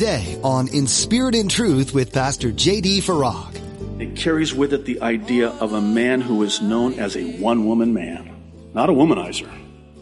today 0.00 0.40
on 0.42 0.66
In 0.68 0.86
Spirit 0.86 1.34
and 1.34 1.50
Truth 1.50 1.92
with 1.92 2.10
Pastor 2.10 2.50
J.D. 2.52 3.02
Farag. 3.02 4.00
It 4.00 4.16
carries 4.16 4.54
with 4.54 4.72
it 4.72 4.86
the 4.86 5.02
idea 5.02 5.50
of 5.50 5.74
a 5.74 5.80
man 5.82 6.22
who 6.22 6.42
is 6.42 6.62
known 6.62 6.98
as 6.98 7.18
a 7.18 7.32
one 7.32 7.66
woman 7.66 7.92
man, 7.92 8.70
not 8.72 8.88
a 8.88 8.94
womanizer. 8.94 9.50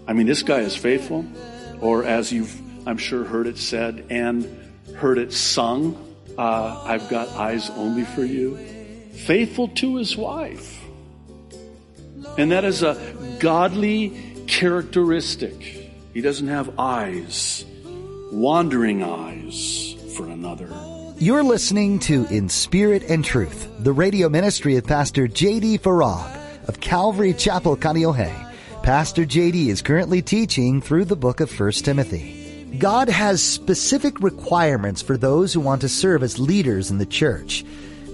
I 0.06 0.12
mean, 0.12 0.28
this 0.28 0.44
guy 0.44 0.60
is 0.60 0.76
faithful, 0.76 1.26
or 1.80 2.04
as 2.04 2.32
you've, 2.32 2.56
I'm 2.86 2.96
sure, 2.96 3.24
heard 3.24 3.48
it 3.48 3.58
said 3.58 4.06
and 4.08 4.46
heard 4.94 5.18
it 5.18 5.32
sung, 5.32 5.98
uh, 6.38 6.80
I've 6.84 7.08
got 7.08 7.30
eyes 7.30 7.68
only 7.70 8.04
for 8.04 8.24
you. 8.24 8.56
Faithful 9.14 9.66
to 9.66 9.96
his 9.96 10.16
wife. 10.16 10.80
And 12.36 12.52
that 12.52 12.62
is 12.62 12.84
a 12.84 13.36
godly 13.40 14.44
characteristic. 14.46 15.60
He 16.14 16.20
doesn't 16.20 16.46
have 16.46 16.78
eyes 16.78 17.64
wandering 18.30 19.02
eyes 19.02 19.87
another. 20.38 20.68
You're 21.18 21.42
listening 21.42 21.98
to 22.00 22.24
In 22.26 22.48
Spirit 22.48 23.02
and 23.08 23.24
Truth, 23.24 23.68
the 23.80 23.92
radio 23.92 24.28
ministry 24.28 24.76
of 24.76 24.86
Pastor 24.86 25.26
J.D. 25.26 25.78
Farag 25.78 26.68
of 26.68 26.80
Calvary 26.80 27.34
Chapel, 27.34 27.76
Kaneohe. 27.76 28.32
Pastor 28.84 29.24
J.D. 29.24 29.68
is 29.68 29.82
currently 29.82 30.22
teaching 30.22 30.80
through 30.80 31.06
the 31.06 31.16
book 31.16 31.40
of 31.40 31.50
1 31.58 31.72
Timothy. 31.72 32.76
God 32.78 33.08
has 33.08 33.42
specific 33.42 34.20
requirements 34.20 35.02
for 35.02 35.16
those 35.16 35.52
who 35.52 35.60
want 35.60 35.80
to 35.80 35.88
serve 35.88 36.22
as 36.22 36.38
leaders 36.38 36.90
in 36.90 36.98
the 36.98 37.06
church. 37.06 37.64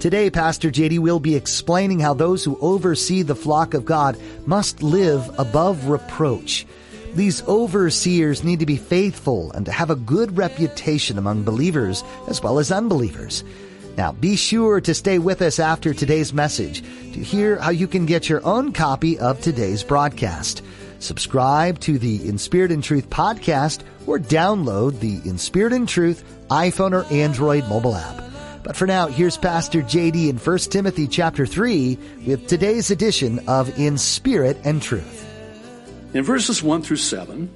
Today, 0.01 0.31
Pastor 0.31 0.71
JD 0.71 1.01
will 1.01 1.21
be 1.21 1.35
explaining 1.35 2.01
how 2.01 2.15
those 2.15 2.45
who 2.45 2.59
oversee 2.61 3.23
the 3.23 3.35
flock 3.35 3.75
of 3.75 3.85
God 3.85 4.19
must 4.47 4.83
live 4.83 5.29
above 5.39 5.89
reproach. 5.89 6.67
These 7.15 7.47
overseers 7.47 8.43
need 8.43 8.59
to 8.59 8.67
be 8.67 8.77
faithful 8.77 9.53
and 9.53 9.65
to 9.67 9.73
have 9.73 9.91
a 9.91 9.97
good 9.97 10.37
reputation 10.37 11.17
among 11.17 11.45
believers 11.45 12.03
as 12.27 12.43
well 12.43 12.59
as 12.59 12.73
unbelievers. 12.73 13.45
Now, 13.97 14.11
be 14.11 14.35
sure 14.35 14.81
to 14.81 14.95
stay 14.95 15.21
with 15.21 15.41
us 15.41 15.61
after 15.61 15.95
today's 15.95 16.33
message 16.33 16.83
to 17.13 17.21
hear 17.21 17.57
how 17.59 17.71
you 17.71 17.87
can 17.87 18.07
get 18.07 18.29
your 18.29 18.45
own 18.45 18.73
copy 18.73 19.17
of 19.21 19.41
today's 19.41 19.85
broadcast. 19.85 20.63
Subscribe 20.99 21.79
to 21.81 21.99
the 21.99 22.29
In 22.29 22.37
Spirit 22.37 22.73
and 22.73 22.83
Truth 22.83 23.11
podcast 23.11 23.83
or 24.09 24.19
download 24.19 24.99
the 24.99 25.21
In 25.29 25.39
Spirit 25.39 25.73
and 25.73 25.89
Truth 25.89 26.25
iPhone 26.51 26.93
or 26.93 27.05
Android 27.13 27.69
mobile 27.69 27.95
app. 27.95 28.25
But 28.65 28.75
for 28.75 28.87
now, 28.87 29.07
here's 29.07 29.37
Pastor 29.37 29.83
JD 29.83 30.31
in 30.31 30.39
1 30.39 30.59
Timothy 30.59 31.07
chapter 31.07 31.47
3 31.47 31.99
with 32.27 32.49
today's 32.49 32.91
edition 32.91 33.41
of 33.47 33.79
In 33.79 33.99
Spirit 33.99 34.57
and 34.65 34.83
Truth. 34.83 35.34
In 36.15 36.23
verses 36.23 36.63
1 36.63 36.83
through 36.83 36.99
7, 36.99 37.53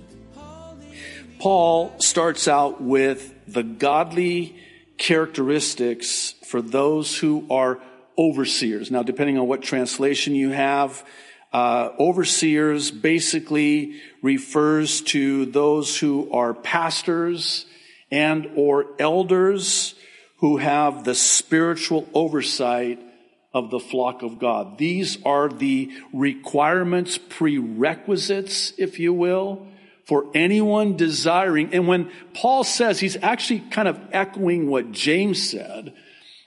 Paul 1.39 1.95
starts 2.01 2.49
out 2.49 2.83
with 2.83 3.33
the 3.47 3.63
godly 3.63 4.57
characteristics 4.97 6.35
for 6.45 6.61
those 6.61 7.17
who 7.17 7.47
are 7.51 7.79
overseers. 8.19 8.91
Now, 8.91 9.05
depending 9.05 9.39
on 9.39 9.47
what 9.47 9.63
translation 9.63 10.35
you 10.35 10.51
have, 10.51 11.05
uh, 11.53 11.91
overseers 12.01 12.91
basically 12.91 14.01
refers 14.23 15.03
to 15.03 15.47
those 15.47 15.97
who 15.97 16.29
are 16.33 16.53
pastors 16.53 17.65
and 18.11 18.51
or 18.57 18.87
elders 18.99 19.95
who 20.39 20.57
have 20.57 21.05
the 21.05 21.15
spiritual 21.15 22.09
oversight 22.13 22.99
of 23.59 23.71
the 23.71 23.81
flock 23.81 24.23
of 24.23 24.39
God. 24.39 24.79
These 24.79 25.19
are 25.25 25.49
the 25.49 25.91
requirements, 26.13 27.19
prerequisites, 27.19 28.73
if 28.79 28.99
you 28.99 29.13
will, 29.13 29.67
for 30.05 30.27
anyone 30.35 30.97
desiring. 30.97 31.75
And 31.75 31.87
when 31.87 32.11
Paul 32.33 32.65
says, 32.65 33.01
he's 33.01 33.17
actually 33.23 33.61
kind 33.71 33.89
of 33.89 34.01
echoing 34.13 34.71
what 34.71 34.93
James 34.93 35.51
said 35.51 35.93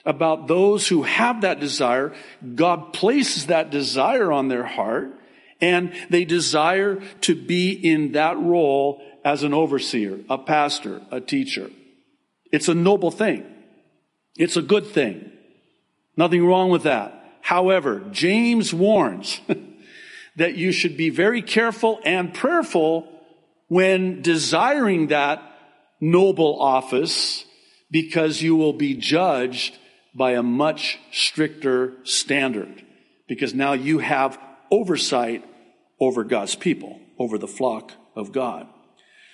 about 0.04 0.48
those 0.48 0.88
who 0.88 1.02
have 1.02 1.42
that 1.42 1.60
desire. 1.60 2.12
God 2.54 2.92
places 2.92 3.46
that 3.46 3.70
desire 3.70 4.32
on 4.32 4.48
their 4.48 4.64
heart 4.64 5.12
and 5.60 5.92
they 6.10 6.24
desire 6.24 7.00
to 7.20 7.36
be 7.36 7.70
in 7.70 8.12
that 8.12 8.36
role 8.38 9.00
as 9.24 9.44
an 9.44 9.54
overseer, 9.54 10.18
a 10.28 10.38
pastor, 10.38 11.00
a 11.12 11.20
teacher. 11.20 11.70
It's 12.50 12.68
a 12.68 12.74
noble 12.74 13.12
thing. 13.12 13.46
It's 14.36 14.56
a 14.56 14.62
good 14.62 14.86
thing. 14.86 15.31
Nothing 16.16 16.46
wrong 16.46 16.70
with 16.70 16.82
that. 16.84 17.18
However, 17.40 18.00
James 18.10 18.72
warns 18.72 19.40
that 20.36 20.54
you 20.54 20.72
should 20.72 20.96
be 20.96 21.10
very 21.10 21.42
careful 21.42 22.00
and 22.04 22.32
prayerful 22.32 23.08
when 23.68 24.22
desiring 24.22 25.08
that 25.08 25.42
noble 26.00 26.60
office 26.60 27.44
because 27.90 28.42
you 28.42 28.56
will 28.56 28.72
be 28.72 28.94
judged 28.94 29.76
by 30.14 30.32
a 30.32 30.42
much 30.42 30.98
stricter 31.10 31.94
standard 32.04 32.84
because 33.28 33.54
now 33.54 33.72
you 33.72 33.98
have 33.98 34.38
oversight 34.70 35.44
over 36.00 36.24
God's 36.24 36.54
people, 36.54 37.00
over 37.18 37.38
the 37.38 37.48
flock 37.48 37.92
of 38.14 38.32
God. 38.32 38.66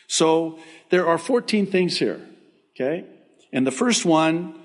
So 0.06 0.58
there 0.90 1.06
are 1.06 1.18
14 1.18 1.66
things 1.66 1.98
here, 1.98 2.20
okay? 2.74 3.06
And 3.52 3.66
the 3.66 3.72
first 3.72 4.04
one 4.04 4.58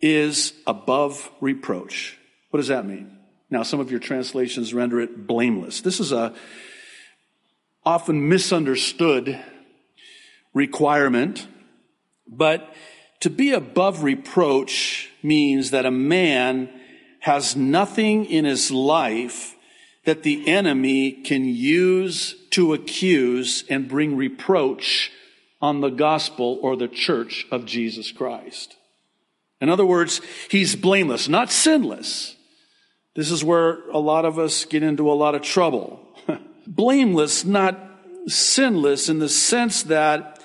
is 0.00 0.52
above 0.66 1.30
reproach. 1.40 2.18
What 2.50 2.58
does 2.58 2.68
that 2.68 2.86
mean? 2.86 3.16
Now, 3.50 3.62
some 3.62 3.80
of 3.80 3.90
your 3.90 4.00
translations 4.00 4.74
render 4.74 5.00
it 5.00 5.26
blameless. 5.26 5.80
This 5.80 6.00
is 6.00 6.12
a 6.12 6.34
often 7.84 8.28
misunderstood 8.28 9.42
requirement, 10.52 11.46
but 12.26 12.74
to 13.20 13.30
be 13.30 13.52
above 13.52 14.02
reproach 14.02 15.10
means 15.22 15.70
that 15.70 15.86
a 15.86 15.90
man 15.90 16.68
has 17.20 17.56
nothing 17.56 18.24
in 18.26 18.44
his 18.44 18.70
life 18.70 19.56
that 20.04 20.22
the 20.22 20.48
enemy 20.48 21.12
can 21.12 21.44
use 21.44 22.34
to 22.50 22.72
accuse 22.72 23.64
and 23.68 23.88
bring 23.88 24.16
reproach 24.16 25.10
on 25.60 25.80
the 25.80 25.90
gospel 25.90 26.58
or 26.62 26.76
the 26.76 26.88
church 26.88 27.46
of 27.50 27.66
Jesus 27.66 28.12
Christ. 28.12 28.76
In 29.60 29.68
other 29.68 29.86
words, 29.86 30.20
he's 30.50 30.76
blameless, 30.76 31.28
not 31.28 31.50
sinless. 31.50 32.36
This 33.14 33.30
is 33.30 33.42
where 33.42 33.88
a 33.90 33.98
lot 33.98 34.24
of 34.24 34.38
us 34.38 34.64
get 34.64 34.82
into 34.82 35.10
a 35.10 35.14
lot 35.14 35.34
of 35.34 35.42
trouble. 35.42 36.00
blameless, 36.66 37.44
not 37.44 37.76
sinless 38.26 39.08
in 39.08 39.18
the 39.18 39.28
sense 39.28 39.82
that 39.84 40.40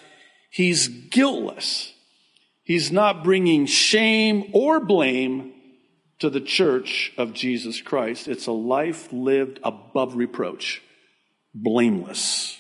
he's 0.49 0.87
guiltless. 0.87 1.93
He's 2.63 2.91
not 2.91 3.23
bringing 3.23 3.65
shame 3.65 4.49
or 4.53 4.79
blame 4.79 5.53
to 6.19 6.29
the 6.29 6.41
church 6.41 7.11
of 7.17 7.33
Jesus 7.33 7.81
Christ. 7.81 8.27
It's 8.27 8.47
a 8.47 8.51
life 8.51 9.11
lived 9.11 9.59
above 9.63 10.15
reproach, 10.15 10.81
blameless. 11.53 12.57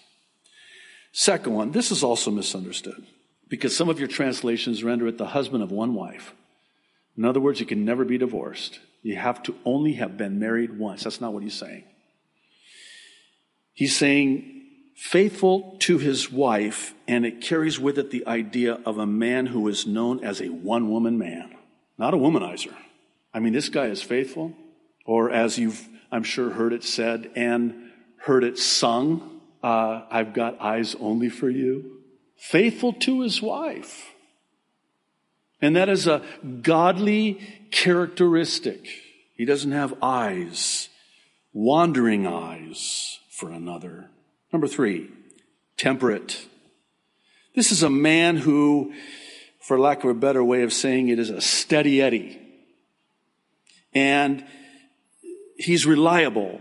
Second 1.13 1.53
one, 1.53 1.71
this 1.71 1.91
is 1.91 2.03
also 2.03 2.29
misunderstood 2.29 3.05
because 3.47 3.75
some 3.75 3.87
of 3.87 3.99
your 3.99 4.07
translations 4.07 4.83
render 4.83 5.07
it 5.07 5.17
the 5.17 5.27
husband 5.27 5.63
of 5.63 5.71
one 5.71 5.93
wife. 5.93 6.33
In 7.17 7.25
other 7.25 7.39
words, 7.39 7.59
you 7.59 7.65
can 7.65 7.85
never 7.85 8.05
be 8.05 8.17
divorced. 8.17 8.79
You 9.01 9.17
have 9.17 9.43
to 9.43 9.55
only 9.65 9.93
have 9.93 10.17
been 10.17 10.39
married 10.39 10.77
once. 10.77 11.03
That's 11.03 11.21
not 11.21 11.33
what 11.33 11.43
he's 11.43 11.57
saying. 11.57 11.83
He's 13.73 13.95
saying 13.95 14.61
faithful 14.95 15.75
to 15.79 15.97
his 15.97 16.31
wife, 16.31 16.93
and 17.07 17.25
it 17.25 17.41
carries 17.41 17.79
with 17.79 17.97
it 17.97 18.11
the 18.11 18.25
idea 18.25 18.79
of 18.85 18.97
a 18.97 19.05
man 19.05 19.47
who 19.47 19.67
is 19.67 19.85
known 19.85 20.23
as 20.23 20.41
a 20.41 20.49
one 20.49 20.89
woman 20.89 21.17
man, 21.17 21.55
not 21.97 22.13
a 22.13 22.17
womanizer. 22.17 22.73
I 23.33 23.39
mean, 23.39 23.53
this 23.53 23.69
guy 23.69 23.87
is 23.87 24.01
faithful, 24.01 24.53
or 25.05 25.31
as 25.31 25.57
you've, 25.57 25.87
I'm 26.11 26.23
sure, 26.23 26.51
heard 26.51 26.73
it 26.73 26.83
said 26.83 27.31
and 27.35 27.91
heard 28.17 28.43
it 28.43 28.57
sung, 28.57 29.41
uh, 29.63 30.03
I've 30.09 30.33
got 30.33 30.61
eyes 30.61 30.95
only 30.99 31.29
for 31.29 31.49
you. 31.49 31.99
Faithful 32.37 32.93
to 32.93 33.21
his 33.21 33.41
wife. 33.41 34.12
And 35.63 35.77
that 35.77 35.87
is 35.87 36.07
a 36.07 36.21
godly 36.61 37.39
characteristic. 37.71 38.85
He 39.33 39.45
doesn't 39.45 39.71
have 39.71 39.95
eyes, 40.01 40.89
wandering 41.53 42.27
eyes 42.27 43.19
for 43.29 43.49
another. 43.49 44.09
Number 44.51 44.67
three, 44.67 45.09
temperate. 45.77 46.47
This 47.55 47.71
is 47.71 47.81
a 47.81 47.89
man 47.89 48.35
who, 48.35 48.93
for 49.61 49.79
lack 49.79 50.03
of 50.03 50.09
a 50.09 50.13
better 50.13 50.43
way 50.43 50.63
of 50.63 50.73
saying 50.73 51.07
it, 51.07 51.17
is 51.17 51.29
a 51.29 51.39
steady 51.39 52.01
Eddie. 52.01 52.41
And 53.93 54.43
he's 55.55 55.85
reliable 55.85 56.59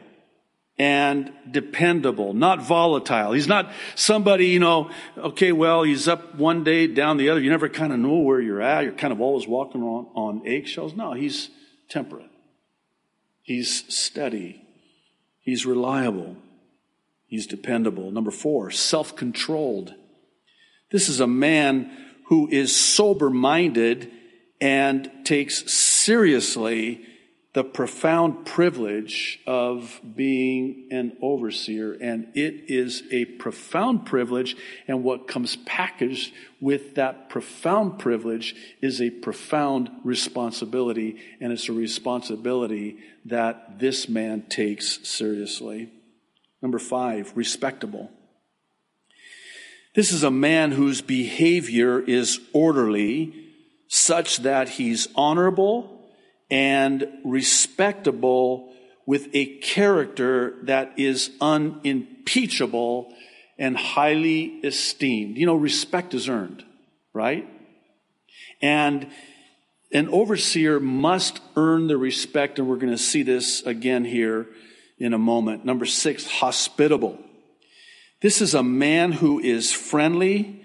and 0.83 1.33
dependable, 1.49 2.35
not 2.35 2.61
volatile. 2.61 3.31
He's 3.31 3.47
not 3.47 3.71
somebody, 3.95 4.49
you 4.49 4.59
know, 4.59 4.91
okay, 5.17 5.53
well, 5.53 5.85
he's 5.85 6.09
up 6.09 6.35
one 6.35 6.65
day, 6.65 6.89
down 6.89 7.19
the 7.19 7.29
other. 7.29 7.41
You 7.41 7.51
never 7.51 7.69
kind 7.69 7.93
of 7.93 8.01
know 8.01 8.19
where 8.19 8.41
you're 8.41 8.61
at. 8.61 8.83
You're 8.83 8.93
kind 8.93 9.13
of 9.13 9.21
always 9.21 9.47
walking 9.47 9.81
on, 9.85 10.07
on 10.17 10.43
eggshells. 10.45 10.95
No, 10.97 11.13
he's 11.13 11.51
temperate. 11.89 12.31
He's 13.43 13.95
steady. 13.95 14.61
He's 15.39 15.65
reliable. 15.65 16.35
He's 17.29 17.47
dependable. 17.47 18.11
Number 18.11 18.33
four, 18.33 18.73
self 18.73 19.15
controlled. 19.15 19.95
This 20.91 21.09
is 21.09 21.21
a 21.21 21.29
man 21.29 21.93
who 22.27 22.49
is 22.49 22.75
sober 22.75 23.31
minded 23.31 24.11
and 24.61 25.09
takes 25.23 25.73
seriously 25.73 27.07
the 27.55 27.65
profound 27.65 28.47
privilege 28.47 29.39
of 29.47 30.01
being 30.15 30.89
an 30.91 31.17
overseer. 31.21 31.93
And 31.93 32.29
it 32.35 32.71
is 32.71 33.03
a 33.11 33.27
profound 33.27 34.07
privilege. 34.07 34.57
And 34.89 35.05
what 35.05 35.29
comes 35.29 35.57
packaged 35.57 36.33
with 36.61 36.95
that 36.95 37.29
profound 37.29 37.99
privilege 37.99 38.55
is 38.81 39.03
a 39.03 39.11
profound 39.11 39.91
responsibility. 40.03 41.19
And 41.41 41.53
it's 41.53 41.69
a 41.69 41.75
responsibility 41.75 42.99
that 43.27 43.79
this 43.79 44.09
man 44.09 44.45
takes 44.49 45.07
seriously. 45.07 45.91
Number 46.63 46.79
five, 46.79 47.33
respectable. 47.35 48.11
This 49.95 50.11
is 50.11 50.23
a 50.23 50.31
man 50.31 50.73
whose 50.73 51.03
behavior 51.03 52.01
is 52.01 52.41
orderly, 52.55 53.35
such 53.89 54.39
that 54.39 54.71
he's 54.71 55.07
honorable 55.15 56.02
and 56.53 57.09
respectable 57.25 58.75
with 59.07 59.27
a 59.33 59.47
character 59.61 60.55
that 60.65 60.93
is 60.99 61.31
unimpeachable 61.41 63.11
and 63.59 63.75
highly 63.75 64.45
esteemed. 64.63 65.39
You 65.39 65.47
know, 65.47 65.55
respect 65.55 66.13
is 66.13 66.29
earned, 66.29 66.63
right? 67.15 67.49
And 68.61 69.09
an 69.93 70.11
overseer 70.11 70.79
must 70.79 71.41
earn 71.57 71.87
the 71.87 71.97
respect, 71.97 72.59
and 72.59 72.69
we're 72.69 72.77
going 72.77 72.93
to 72.93 72.99
see 72.99 73.23
this 73.23 73.63
again 73.63 74.05
here 74.05 74.47
in 74.99 75.15
a 75.15 75.19
moment. 75.19 75.65
Number 75.65 75.87
six, 75.87 76.31
hospitable. 76.31 77.19
This 78.21 78.43
is 78.43 78.53
a 78.53 78.63
man 78.63 79.13
who 79.13 79.41
is 79.41 79.73
friendly 79.73 80.63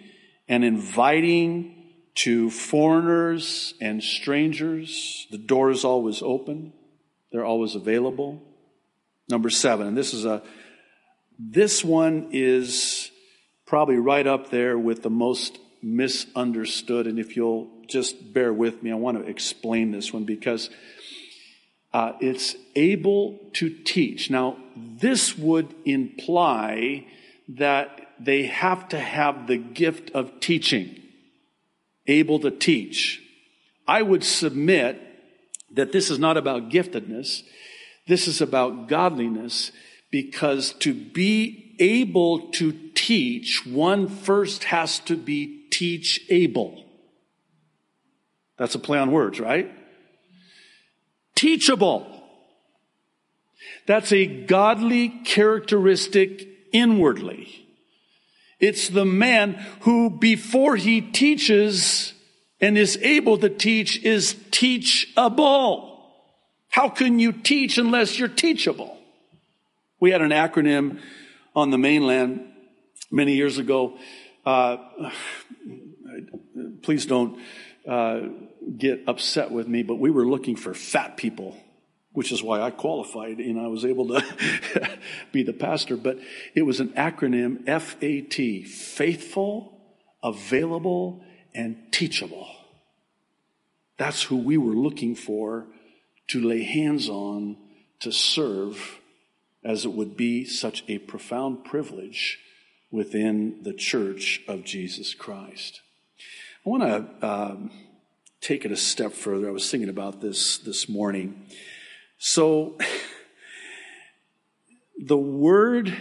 and 0.49 0.65
inviting 0.65 1.76
to 2.17 2.49
foreigners 2.49 3.75
and 3.79 4.03
strangers. 4.03 5.27
The 5.29 5.37
door 5.37 5.69
is 5.69 5.85
always 5.85 6.21
open. 6.23 6.73
They're 7.31 7.45
always 7.45 7.75
available. 7.75 8.41
Number 9.29 9.49
seven, 9.49 9.87
and 9.87 9.97
this 9.97 10.13
is 10.13 10.25
a, 10.25 10.41
this 11.37 11.83
one 11.83 12.29
is 12.31 13.11
probably 13.65 13.97
right 13.97 14.25
up 14.25 14.49
there 14.49 14.79
with 14.79 15.03
the 15.03 15.09
most 15.09 15.59
misunderstood. 15.83 17.05
And 17.07 17.19
if 17.19 17.35
you'll 17.35 17.69
just 17.87 18.33
bear 18.33 18.53
with 18.53 18.81
me, 18.81 18.91
I 18.91 18.95
want 18.95 19.21
to 19.21 19.29
explain 19.29 19.91
this 19.91 20.13
one 20.13 20.23
because 20.23 20.69
uh, 21.93 22.13
it's 22.21 22.55
able 22.75 23.37
to 23.53 23.69
teach. 23.69 24.29
Now, 24.29 24.57
this 24.75 25.37
would 25.37 25.75
imply 25.85 27.05
that 27.49 28.13
they 28.19 28.43
have 28.43 28.87
to 28.89 28.99
have 28.99 29.45
the 29.47 29.57
gift 29.57 30.11
of 30.11 30.39
teaching 30.39 31.03
able 32.07 32.39
to 32.39 32.51
teach. 32.51 33.21
I 33.87 34.01
would 34.01 34.23
submit 34.23 35.01
that 35.73 35.91
this 35.91 36.09
is 36.09 36.19
not 36.19 36.37
about 36.37 36.69
giftedness. 36.69 37.43
This 38.07 38.27
is 38.27 38.41
about 38.41 38.87
godliness 38.87 39.71
because 40.11 40.73
to 40.73 40.93
be 40.93 41.75
able 41.79 42.49
to 42.51 42.73
teach, 42.95 43.65
one 43.65 44.07
first 44.07 44.65
has 44.65 44.99
to 44.99 45.15
be 45.15 45.67
teach 45.69 46.25
able. 46.29 46.85
That's 48.57 48.75
a 48.75 48.79
play 48.79 48.97
on 48.97 49.11
words, 49.11 49.39
right? 49.39 49.71
Teachable. 51.35 52.07
That's 53.85 54.11
a 54.11 54.25
godly 54.25 55.09
characteristic 55.09 56.47
inwardly. 56.71 57.66
It's 58.59 58.89
the 58.89 59.05
man 59.05 59.53
who, 59.81 60.09
before 60.09 60.75
he 60.75 61.01
teaches 61.01 62.13
and 62.59 62.77
is 62.77 62.97
able 63.01 63.37
to 63.37 63.49
teach, 63.49 64.03
is 64.03 64.35
teachable. 64.51 66.11
How 66.69 66.89
can 66.89 67.19
you 67.19 67.31
teach 67.31 67.77
unless 67.77 68.17
you're 68.17 68.27
teachable? 68.27 68.97
We 69.99 70.11
had 70.11 70.21
an 70.21 70.31
acronym 70.31 70.99
on 71.55 71.69
the 71.71 71.77
mainland 71.77 72.47
many 73.11 73.35
years 73.35 73.57
ago. 73.57 73.97
Uh, 74.45 74.77
please 76.81 77.05
don't 77.05 77.39
uh, 77.87 78.21
get 78.77 79.03
upset 79.07 79.51
with 79.51 79.67
me, 79.67 79.83
but 79.83 79.95
we 79.95 80.11
were 80.11 80.25
looking 80.25 80.55
for 80.55 80.73
fat 80.73 81.17
people 81.17 81.57
which 82.17 82.31
is 82.31 82.41
why 82.41 82.59
I 82.59 82.71
qualified 82.71 83.37
and 83.37 83.59
I 83.59 83.67
was 83.67 83.85
able 83.85 84.07
to 84.07 84.97
be 85.31 85.43
the 85.43 85.53
pastor. 85.53 85.95
But 85.95 86.17
it 86.55 86.63
was 86.63 86.79
an 86.79 86.89
acronym 86.93 87.63
FAT 87.67 88.67
faithful, 88.67 89.79
available, 90.23 91.21
and 91.53 91.77
teachable. 91.91 92.47
That's 93.99 94.23
who 94.23 94.37
we 94.37 94.57
were 94.57 94.73
looking 94.73 95.13
for 95.13 95.67
to 96.29 96.41
lay 96.41 96.63
hands 96.63 97.07
on 97.07 97.55
to 97.99 98.11
serve, 98.11 98.97
as 99.63 99.85
it 99.85 99.93
would 99.93 100.17
be 100.17 100.43
such 100.43 100.83
a 100.87 100.97
profound 100.97 101.65
privilege 101.65 102.39
within 102.89 103.61
the 103.61 103.73
church 103.73 104.41
of 104.47 104.63
Jesus 104.63 105.13
Christ. 105.13 105.81
I 106.65 106.69
want 106.71 106.81
to 106.81 107.27
um, 107.27 107.71
take 108.41 108.65
it 108.65 108.71
a 108.71 108.75
step 108.75 109.13
further. 109.13 109.49
I 109.49 109.51
was 109.51 109.69
thinking 109.69 109.87
about 109.87 110.19
this 110.19 110.57
this 110.57 110.89
morning. 110.89 111.45
So, 112.17 112.77
the 114.97 115.17
word 115.17 115.95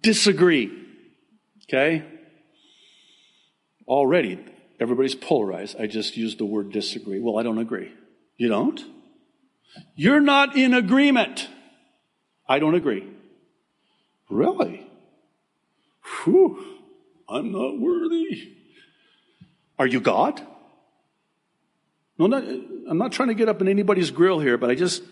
disagree, 0.00 0.70
okay? 1.64 2.04
Already, 3.88 4.38
everybody's 4.78 5.14
polarized. 5.14 5.76
I 5.80 5.86
just 5.86 6.16
used 6.16 6.38
the 6.38 6.44
word 6.44 6.72
disagree. 6.72 7.20
Well, 7.20 7.38
I 7.38 7.42
don't 7.42 7.58
agree. 7.58 7.92
You 8.36 8.48
don't? 8.48 8.84
You're 9.94 10.20
not 10.20 10.56
in 10.56 10.74
agreement. 10.74 11.48
I 12.48 12.58
don't 12.58 12.74
agree. 12.74 13.08
Really? 14.28 14.86
Whew, 16.24 16.64
I'm 17.28 17.52
not 17.52 17.78
worthy. 17.78 18.56
Are 19.78 19.86
you 19.86 20.00
God? 20.00 20.46
No, 22.22 22.38
not, 22.38 22.44
I'm 22.88 22.98
not 22.98 23.10
trying 23.10 23.30
to 23.30 23.34
get 23.34 23.48
up 23.48 23.60
in 23.60 23.66
anybody's 23.66 24.12
grill 24.12 24.38
here, 24.38 24.56
but 24.56 24.70
I 24.70 24.76
just 24.76 25.02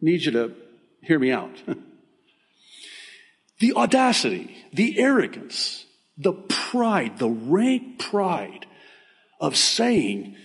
need 0.00 0.22
you 0.22 0.32
to 0.32 0.54
hear 1.02 1.18
me 1.18 1.30
out. 1.30 1.50
the 3.58 3.74
audacity, 3.74 4.56
the 4.72 4.98
arrogance, 4.98 5.84
the 6.16 6.32
pride, 6.32 7.18
the 7.18 7.28
rank 7.28 7.98
pride 7.98 8.64
of 9.38 9.58
saying, 9.58 10.36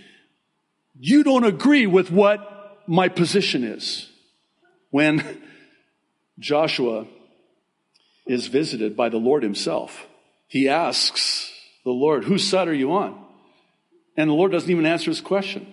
you 1.00 1.24
don't 1.24 1.46
agree 1.46 1.88
with 1.88 2.12
what 2.12 2.82
my 2.86 3.08
position 3.08 3.63
is. 3.63 4.10
When 4.89 5.42
Joshua 6.38 7.08
is 8.27 8.48
visited 8.48 8.98
by 8.98 9.08
the 9.08 9.18
Lord 9.18 9.42
himself, 9.42 10.06
he 10.48 10.68
asks 10.68 11.50
the 11.86 11.92
Lord, 11.92 12.25
whose 12.25 12.46
side 12.46 12.68
are 12.68 12.74
you 12.74 12.92
on? 12.92 13.24
And 14.18 14.30
the 14.30 14.34
Lord 14.34 14.51
doesn't 14.51 14.70
even 14.70 14.86
answer 14.86 15.10
his 15.10 15.22
question. 15.22 15.73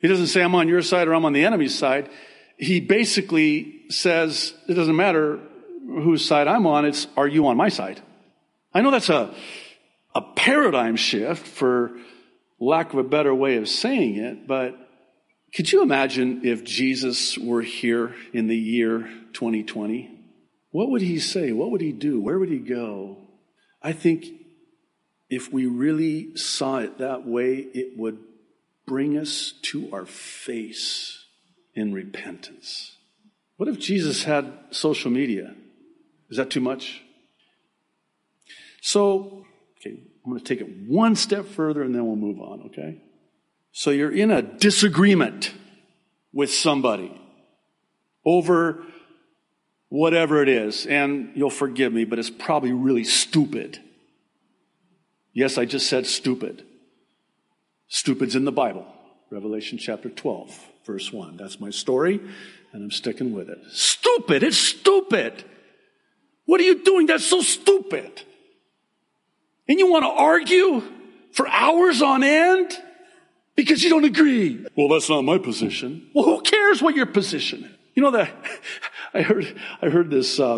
He 0.00 0.08
doesn't 0.08 0.28
say, 0.28 0.42
I'm 0.42 0.54
on 0.54 0.68
your 0.68 0.82
side 0.82 1.08
or 1.08 1.14
I'm 1.14 1.24
on 1.24 1.32
the 1.32 1.44
enemy's 1.44 1.76
side. 1.76 2.10
He 2.58 2.80
basically 2.80 3.82
says, 3.88 4.54
it 4.68 4.74
doesn't 4.74 4.96
matter 4.96 5.40
whose 5.86 6.24
side 6.24 6.48
I'm 6.48 6.66
on, 6.66 6.84
it's, 6.84 7.06
are 7.16 7.28
you 7.28 7.46
on 7.46 7.56
my 7.56 7.68
side? 7.68 8.00
I 8.74 8.80
know 8.80 8.90
that's 8.90 9.08
a, 9.08 9.34
a 10.14 10.20
paradigm 10.34 10.96
shift 10.96 11.46
for 11.46 11.96
lack 12.58 12.92
of 12.92 12.98
a 12.98 13.04
better 13.04 13.34
way 13.34 13.56
of 13.56 13.68
saying 13.68 14.16
it, 14.16 14.46
but 14.46 14.76
could 15.54 15.70
you 15.70 15.82
imagine 15.82 16.44
if 16.44 16.64
Jesus 16.64 17.38
were 17.38 17.62
here 17.62 18.14
in 18.32 18.46
the 18.48 18.56
year 18.56 19.08
2020? 19.32 20.10
What 20.70 20.90
would 20.90 21.02
he 21.02 21.18
say? 21.18 21.52
What 21.52 21.70
would 21.70 21.80
he 21.80 21.92
do? 21.92 22.20
Where 22.20 22.38
would 22.38 22.50
he 22.50 22.58
go? 22.58 23.18
I 23.82 23.92
think 23.92 24.26
if 25.30 25.52
we 25.52 25.66
really 25.66 26.36
saw 26.36 26.78
it 26.78 26.98
that 26.98 27.26
way, 27.26 27.56
it 27.56 27.96
would 27.96 28.18
bring 28.86 29.18
us 29.18 29.52
to 29.62 29.92
our 29.92 30.06
face 30.06 31.24
in 31.74 31.92
repentance. 31.92 32.96
What 33.56 33.68
if 33.68 33.78
Jesus 33.78 34.24
had 34.24 34.52
social 34.70 35.10
media? 35.10 35.54
Is 36.30 36.36
that 36.36 36.50
too 36.50 36.60
much? 36.60 37.02
So, 38.80 39.44
okay, 39.80 39.98
I'm 40.24 40.30
going 40.30 40.42
to 40.42 40.44
take 40.44 40.60
it 40.60 40.88
one 40.88 41.16
step 41.16 41.46
further 41.46 41.82
and 41.82 41.94
then 41.94 42.06
we'll 42.06 42.16
move 42.16 42.40
on, 42.40 42.62
okay? 42.66 43.02
So 43.72 43.90
you're 43.90 44.12
in 44.12 44.30
a 44.30 44.42
disagreement 44.42 45.52
with 46.32 46.52
somebody 46.52 47.20
over 48.24 48.82
whatever 49.88 50.42
it 50.42 50.48
is, 50.48 50.86
and 50.86 51.30
you'll 51.34 51.50
forgive 51.50 51.92
me, 51.92 52.04
but 52.04 52.18
it's 52.18 52.30
probably 52.30 52.72
really 52.72 53.04
stupid. 53.04 53.80
Yes, 55.32 55.58
I 55.58 55.64
just 55.64 55.88
said 55.88 56.06
stupid. 56.06 56.64
Stupid's 57.88 58.34
in 58.36 58.44
the 58.44 58.52
Bible. 58.52 58.86
Revelation 59.30 59.78
chapter 59.78 60.08
12, 60.08 60.66
verse 60.84 61.12
1. 61.12 61.36
That's 61.36 61.60
my 61.60 61.70
story, 61.70 62.20
and 62.72 62.82
I'm 62.84 62.90
sticking 62.90 63.32
with 63.32 63.48
it. 63.48 63.58
Stupid! 63.72 64.42
It's 64.42 64.56
stupid! 64.56 65.44
What 66.44 66.60
are 66.60 66.64
you 66.64 66.84
doing? 66.84 67.06
That's 67.06 67.24
so 67.24 67.40
stupid. 67.40 68.22
And 69.68 69.78
you 69.78 69.90
want 69.90 70.04
to 70.04 70.10
argue? 70.10 70.82
for 71.36 71.46
hours 71.48 72.00
on 72.00 72.24
end 72.24 72.72
because 73.54 73.84
you 73.84 73.90
don't 73.90 74.04
agree. 74.04 74.64
Well, 74.74 74.88
that's 74.88 75.10
not 75.10 75.22
my 75.22 75.36
position. 75.36 76.10
Well, 76.14 76.24
who 76.24 76.40
cares 76.40 76.80
what 76.80 76.96
your 76.96 77.06
position 77.06 77.64
is? 77.64 77.70
You 77.94 78.02
know 78.02 78.10
that 78.12 78.30
I 79.14 79.22
heard 79.22 79.60
I 79.80 79.88
heard 79.88 80.10
this. 80.10 80.40
Uh, 80.40 80.56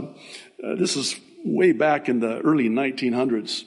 uh, 0.64 0.74
this 0.76 0.96
is 0.96 1.18
way 1.44 1.72
back 1.72 2.08
in 2.08 2.20
the 2.20 2.40
early 2.40 2.68
1900s. 2.68 3.64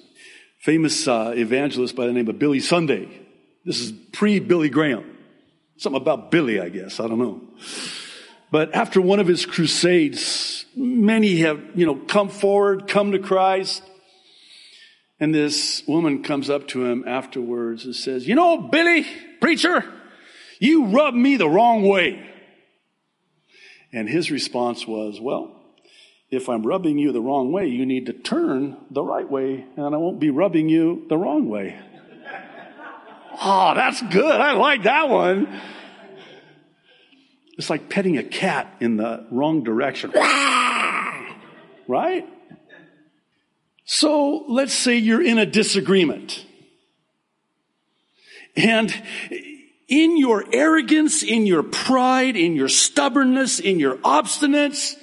Famous 0.60 1.08
uh, 1.08 1.34
evangelist 1.36 1.96
by 1.96 2.06
the 2.06 2.14
name 2.14 2.28
of 2.28 2.40
Billy 2.40 2.60
Sunday. 2.60 3.21
This 3.66 3.80
is 3.80 3.92
pre 4.12 4.40
Billy 4.40 4.70
Graham. 4.70 5.18
Something 5.78 6.02
about 6.02 6.32
Billy, 6.32 6.60
I 6.60 6.70
guess. 6.70 7.00
I 7.00 7.08
don't 7.08 7.20
know. 7.20 7.42
But 8.52 8.76
after 8.76 9.02
one 9.02 9.20
of 9.20 9.28
his 9.28 9.46
crusades, 9.46 10.66
many 10.76 11.38
have, 11.38 11.60
you 11.74 11.86
know, 11.86 11.96
come 11.96 12.30
forward, 12.30 12.88
come 12.88 13.14
to 13.14 13.20
Christ. 13.20 13.82
And 15.20 15.34
this 15.34 15.84
woman 15.88 16.24
comes 16.24 16.50
up 16.50 16.68
to 16.70 16.86
him 16.86 17.08
afterwards 17.08 17.86
and 17.86 17.96
says, 17.96 18.28
You 18.28 18.36
know, 18.36 18.58
Billy, 18.58 19.06
preacher, 19.40 19.86
you 20.60 20.88
rubbed 20.88 21.18
me 21.18 21.38
the 21.38 21.50
wrong 21.50 21.88
way. 21.88 22.28
And 23.94 24.10
his 24.10 24.32
response 24.32 24.88
was, 24.88 25.20
Well, 25.22 25.56
if 26.30 26.50
I'm 26.50 26.66
rubbing 26.66 26.98
you 26.98 27.12
the 27.12 27.22
wrong 27.22 27.52
way, 27.52 27.68
you 27.68 27.86
need 27.86 28.08
to 28.08 28.14
turn 28.14 28.78
the 28.90 29.04
right 29.04 29.30
way, 29.30 29.66
and 29.76 29.94
I 29.94 29.98
won't 29.98 30.20
be 30.20 30.30
rubbing 30.30 30.70
you 30.70 31.06
the 31.10 31.18
wrong 31.18 31.50
way. 31.50 31.78
Oh, 33.42 33.74
that's 33.76 34.02
good. 34.02 34.40
I 34.40 34.54
like 34.54 34.84
that 34.84 35.10
one. 35.10 35.62
It's 37.58 37.70
like 37.70 37.90
petting 37.90 38.18
a 38.18 38.24
cat 38.24 38.76
in 38.80 38.98
the 38.98 39.26
wrong 39.32 39.64
direction. 39.64 40.12
right? 41.88 42.28
So 43.86 44.46
let's 44.48 44.74
say 44.74 44.98
you're 44.98 45.22
in 45.22 45.38
a 45.38 45.46
disagreement. 45.46 46.46
And 48.56 48.94
in 49.88 50.18
your 50.18 50.46
arrogance, 50.54 51.24
in 51.24 51.46
your 51.46 51.64
pride, 51.64 52.38
in 52.38 52.56
your 52.56 52.70
stubbornness, 52.70 53.60
in 53.60 53.80
your 53.80 53.98
obstinance, 53.98 54.96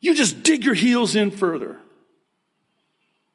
you 0.00 0.14
just 0.14 0.42
dig 0.42 0.64
your 0.64 0.74
heels 0.74 1.14
in 1.16 1.30
further. 1.30 1.78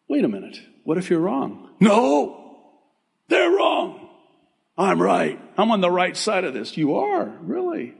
Wait 0.08 0.24
a 0.26 0.28
minute. 0.28 0.60
What 0.84 0.98
if 0.98 1.10
you're 1.10 1.20
wrong? 1.20 1.70
No, 1.80 3.00
they're 3.30 3.52
wrong. 3.52 4.03
I'm 4.78 5.02
right. 5.02 5.40
I'm 5.58 5.72
on 5.72 5.82
the 5.82 5.92
right 5.92 6.18
side 6.18 6.44
of 6.44 6.54
this. 6.54 6.78
You 6.78 6.96
are, 6.96 7.26
really. 7.42 7.94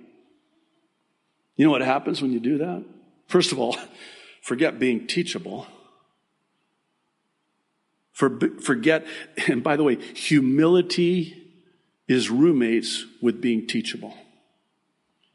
You 1.56 1.66
know 1.66 1.72
what 1.72 1.82
happens 1.82 2.22
when 2.22 2.32
you 2.32 2.40
do 2.40 2.58
that? 2.60 2.84
First 3.28 3.52
of 3.52 3.60
all, 3.60 3.78
forget 4.42 4.80
being 4.80 5.08
teachable. 5.08 5.68
For, 8.12 8.40
forget, 8.62 9.06
and 9.48 9.64
by 9.64 9.76
the 9.76 9.84
way, 9.84 9.96
humility 9.96 11.44
is 12.08 12.30
roommates 12.30 13.06
with 13.22 13.42
being 13.42 13.66
teachable. 13.66 14.16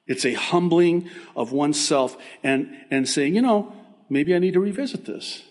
It's 0.06 0.24
a 0.24 0.34
humbling 0.34 1.10
of 1.36 1.52
oneself 1.52 2.16
and, 2.42 2.70
and 2.90 3.08
saying, 3.08 3.34
you 3.34 3.42
know, 3.42 3.72
maybe 4.08 4.34
I 4.34 4.38
need 4.38 4.54
to 4.54 4.60
revisit 4.60 5.04
this. 5.04 5.42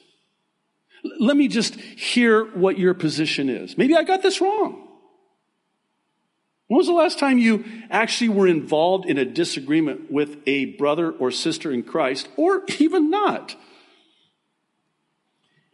L- 1.06 1.12
let 1.20 1.38
me 1.38 1.48
just 1.48 1.76
hear 1.76 2.46
what 2.56 2.80
your 2.80 2.94
position 2.94 3.50
is. 3.50 3.78
Maybe 3.78 3.96
I 3.96 4.04
got 4.04 4.22
this 4.22 4.42
wrong. 4.42 4.87
When 6.68 6.78
was 6.78 6.88
the 6.88 6.94
last 6.94 7.18
time 7.18 7.38
you 7.38 7.64
actually 7.90 8.30
were 8.30 8.48
involved 8.48 9.06
in 9.06 9.18
a 9.18 9.26
disagreement 9.26 10.12
with 10.12 10.38
a 10.46 10.66
brother 10.76 11.12
or 11.12 11.32
sister 11.32 11.72
in 11.72 11.84
Christ, 11.84 12.28
or 12.36 12.64
even 12.80 13.10
not? 13.10 13.56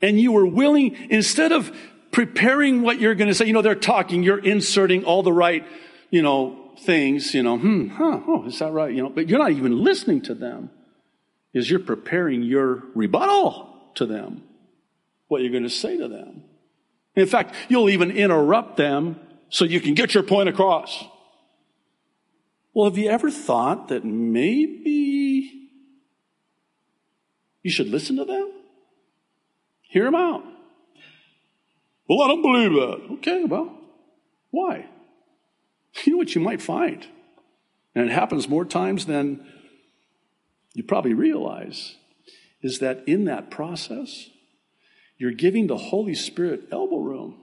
And 0.02 0.20
you 0.20 0.32
were 0.32 0.46
willing, 0.46 0.96
instead 1.10 1.52
of 1.52 1.76
preparing 2.12 2.84
what 2.84 3.00
you're 3.00 3.16
going 3.16 3.30
to 3.30 3.34
say, 3.34 3.46
you 3.46 3.54
know, 3.54 3.62
they're 3.62 3.74
talking, 3.74 4.22
you're 4.22 4.38
inserting 4.38 5.04
all 5.04 5.24
the 5.24 5.34
right, 5.34 5.66
you 6.12 6.22
know, 6.22 6.72
things, 6.82 7.34
you 7.34 7.42
know, 7.42 7.58
hmm, 7.58 7.88
huh, 7.88 8.20
oh, 8.28 8.46
is 8.46 8.60
that 8.60 8.72
right? 8.72 8.94
You 8.94 9.04
know, 9.04 9.10
but 9.10 9.30
you're 9.30 9.40
not 9.40 9.52
even 9.52 9.84
listening 9.84 10.22
to 10.24 10.36
them. 10.36 10.70
Is 11.54 11.70
you're 11.70 11.80
preparing 11.80 12.44
your 12.44 12.84
rebuttal 12.96 13.92
to 13.96 14.06
them, 14.06 14.44
what 15.28 15.42
you're 15.42 15.52
going 15.52 15.64
to 15.64 15.70
say 15.70 15.98
to 15.98 16.08
them. 16.08 16.44
In 17.16 17.28
fact, 17.28 17.56
you'll 17.70 17.90
even 17.90 18.12
interrupt 18.12 18.78
them 18.78 19.20
so 19.54 19.66
you 19.66 19.80
can 19.80 19.94
get 19.94 20.16
your 20.16 20.24
point 20.24 20.50
across. 20.50 21.06
Well, 22.74 22.90
have 22.90 22.98
you 22.98 23.08
ever 23.08 23.30
thought 23.30 23.90
that 23.90 24.04
maybe 24.04 25.70
you 27.62 27.70
should 27.70 27.88
listen 27.88 28.16
to 28.16 28.26
them? 28.26 28.52
Hear 29.84 30.06
them 30.06 30.16
out. 30.16 30.44
Well, 32.10 32.24
I 32.24 32.30
don't 32.30 32.42
believe 32.42 32.72
that. 32.72 33.14
Okay, 33.20 33.44
well, 33.44 33.78
why? 34.50 34.88
You 36.04 36.14
know 36.14 36.18
what 36.18 36.34
you 36.34 36.42
might 36.42 36.60
find? 36.60 37.06
And 37.94 38.10
it 38.10 38.12
happens 38.12 38.50
more 38.50 38.66
times 38.66 39.06
than 39.06 39.46
you 40.74 40.82
probably 40.82 41.14
realize 41.14 41.98
is 42.64 42.80
that 42.80 43.04
in 43.08 43.26
that 43.26 43.52
process, 43.52 44.32
you're 45.20 45.32
giving 45.32 45.68
the 45.68 45.78
Holy 45.78 46.16
Spirit 46.16 46.70
elbow 46.72 46.98
room. 46.98 47.43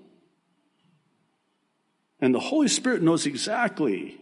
And 2.20 2.34
the 2.34 2.40
Holy 2.40 2.68
Spirit 2.68 3.02
knows 3.02 3.26
exactly 3.26 4.20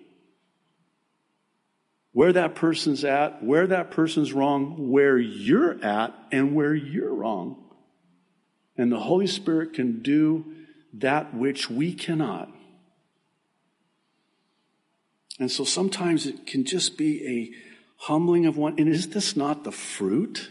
where 2.12 2.32
that 2.32 2.54
person's 2.54 3.04
at, 3.04 3.42
where 3.44 3.66
that 3.66 3.90
person's 3.90 4.32
wrong, 4.32 4.90
where 4.90 5.18
you're 5.18 5.82
at, 5.84 6.14
and 6.32 6.54
where 6.54 6.74
you're 6.74 7.14
wrong. 7.14 7.64
And 8.76 8.90
the 8.90 9.00
Holy 9.00 9.26
Spirit 9.26 9.72
can 9.72 10.00
do 10.00 10.44
that 10.94 11.34
which 11.34 11.68
we 11.68 11.92
cannot. 11.92 12.50
And 15.38 15.50
so 15.50 15.64
sometimes 15.64 16.26
it 16.26 16.46
can 16.46 16.64
just 16.64 16.96
be 16.96 17.26
a 17.26 18.04
humbling 18.04 18.46
of 18.46 18.56
one. 18.56 18.74
And 18.78 18.88
is 18.88 19.10
this 19.10 19.36
not 19.36 19.64
the 19.64 19.72
fruit? 19.72 20.50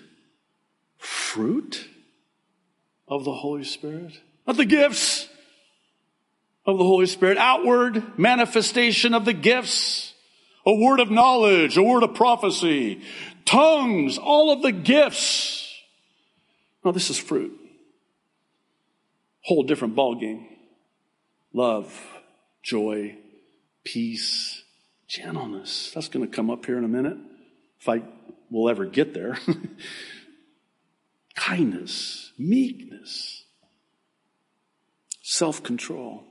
Fruit 0.98 1.88
of 3.08 3.24
the 3.24 3.34
Holy 3.34 3.64
Spirit? 3.64 4.20
Not 4.46 4.58
the 4.58 4.66
gifts 4.66 5.28
of 6.68 6.78
the 6.78 6.84
Holy 6.84 7.06
Spirit, 7.06 7.38
outward 7.38 8.20
manifestation 8.20 9.14
of 9.14 9.24
the 9.24 9.34
gifts, 9.34 10.14
a 10.66 10.76
word 10.76 11.00
of 11.00 11.10
knowledge, 11.10 11.78
a 11.78 11.82
word 11.82 12.04
of 12.04 12.14
prophecy, 12.14 13.02
tongues, 13.46 14.18
all 14.18 14.52
of 14.52 14.62
the 14.62 14.74
gifts. 14.74 15.74
No, 16.84 16.92
this 16.92 17.10
is 17.10 17.18
fruit. 17.18 17.58
Whole 19.42 19.64
different 19.64 19.96
ballgame. 19.96 20.46
Love, 21.54 21.98
joy, 22.62 23.16
peace, 23.86 24.62
gentleness. 25.08 25.92
That's 25.96 26.10
going 26.10 26.30
to 26.30 26.36
come 26.36 26.50
up 26.50 26.66
here 26.66 26.78
in 26.78 26.84
a 26.84 26.90
minute, 26.90 27.18
if 27.80 27.88
I 27.88 28.04
will 28.52 28.70
ever 28.70 28.86
get 28.86 29.14
there. 29.14 29.38
Kindness, 31.36 32.34
meekness, 32.38 33.46
self 35.22 35.64
control. 35.64 36.26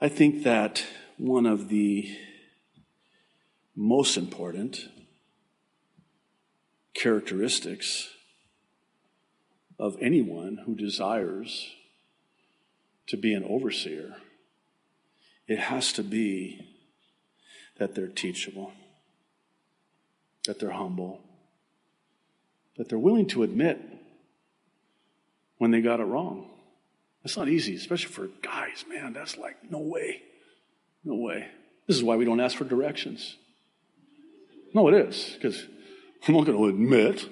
I 0.00 0.08
think 0.08 0.44
that 0.44 0.84
one 1.16 1.44
of 1.44 1.68
the 1.68 2.16
most 3.74 4.16
important 4.16 4.88
characteristics 6.94 8.08
of 9.76 9.96
anyone 10.00 10.58
who 10.64 10.76
desires 10.76 11.66
to 13.08 13.16
be 13.16 13.34
an 13.34 13.42
overseer, 13.42 14.14
it 15.48 15.58
has 15.58 15.92
to 15.94 16.04
be 16.04 16.64
that 17.78 17.96
they're 17.96 18.06
teachable, 18.06 18.72
that 20.46 20.60
they're 20.60 20.70
humble, 20.70 21.24
that 22.76 22.88
they're 22.88 22.98
willing 23.00 23.26
to 23.26 23.42
admit 23.42 23.80
when 25.56 25.72
they 25.72 25.80
got 25.80 25.98
it 25.98 26.04
wrong. 26.04 26.48
That's 27.28 27.36
not 27.36 27.50
easy, 27.50 27.74
especially 27.74 28.10
for 28.10 28.28
guys, 28.40 28.86
man. 28.88 29.12
That's 29.12 29.36
like, 29.36 29.70
no 29.70 29.80
way. 29.80 30.22
No 31.04 31.14
way. 31.16 31.46
This 31.86 31.94
is 31.94 32.02
why 32.02 32.16
we 32.16 32.24
don't 32.24 32.40
ask 32.40 32.56
for 32.56 32.64
directions. 32.64 33.36
No, 34.72 34.88
it 34.88 34.94
is, 34.94 35.32
because 35.34 35.62
I'm 36.26 36.32
not 36.32 36.46
going 36.46 36.56
to 36.56 36.68
admit. 36.68 37.28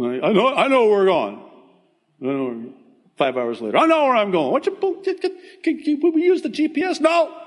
I 0.00 0.32
know, 0.32 0.52
I 0.52 0.66
know 0.66 0.86
where 0.86 0.98
we're 0.98 1.04
going. 1.04 1.42
Know 2.18 2.72
five 3.16 3.36
hours 3.36 3.60
later, 3.60 3.78
I 3.78 3.86
know 3.86 4.02
where 4.02 4.16
I'm 4.16 4.32
going. 4.32 4.50
What 4.50 4.66
you, 4.66 4.74
can, 5.62 5.78
can 5.78 6.12
we 6.12 6.24
use 6.24 6.42
the 6.42 6.48
GPS? 6.48 7.00
No. 7.00 7.40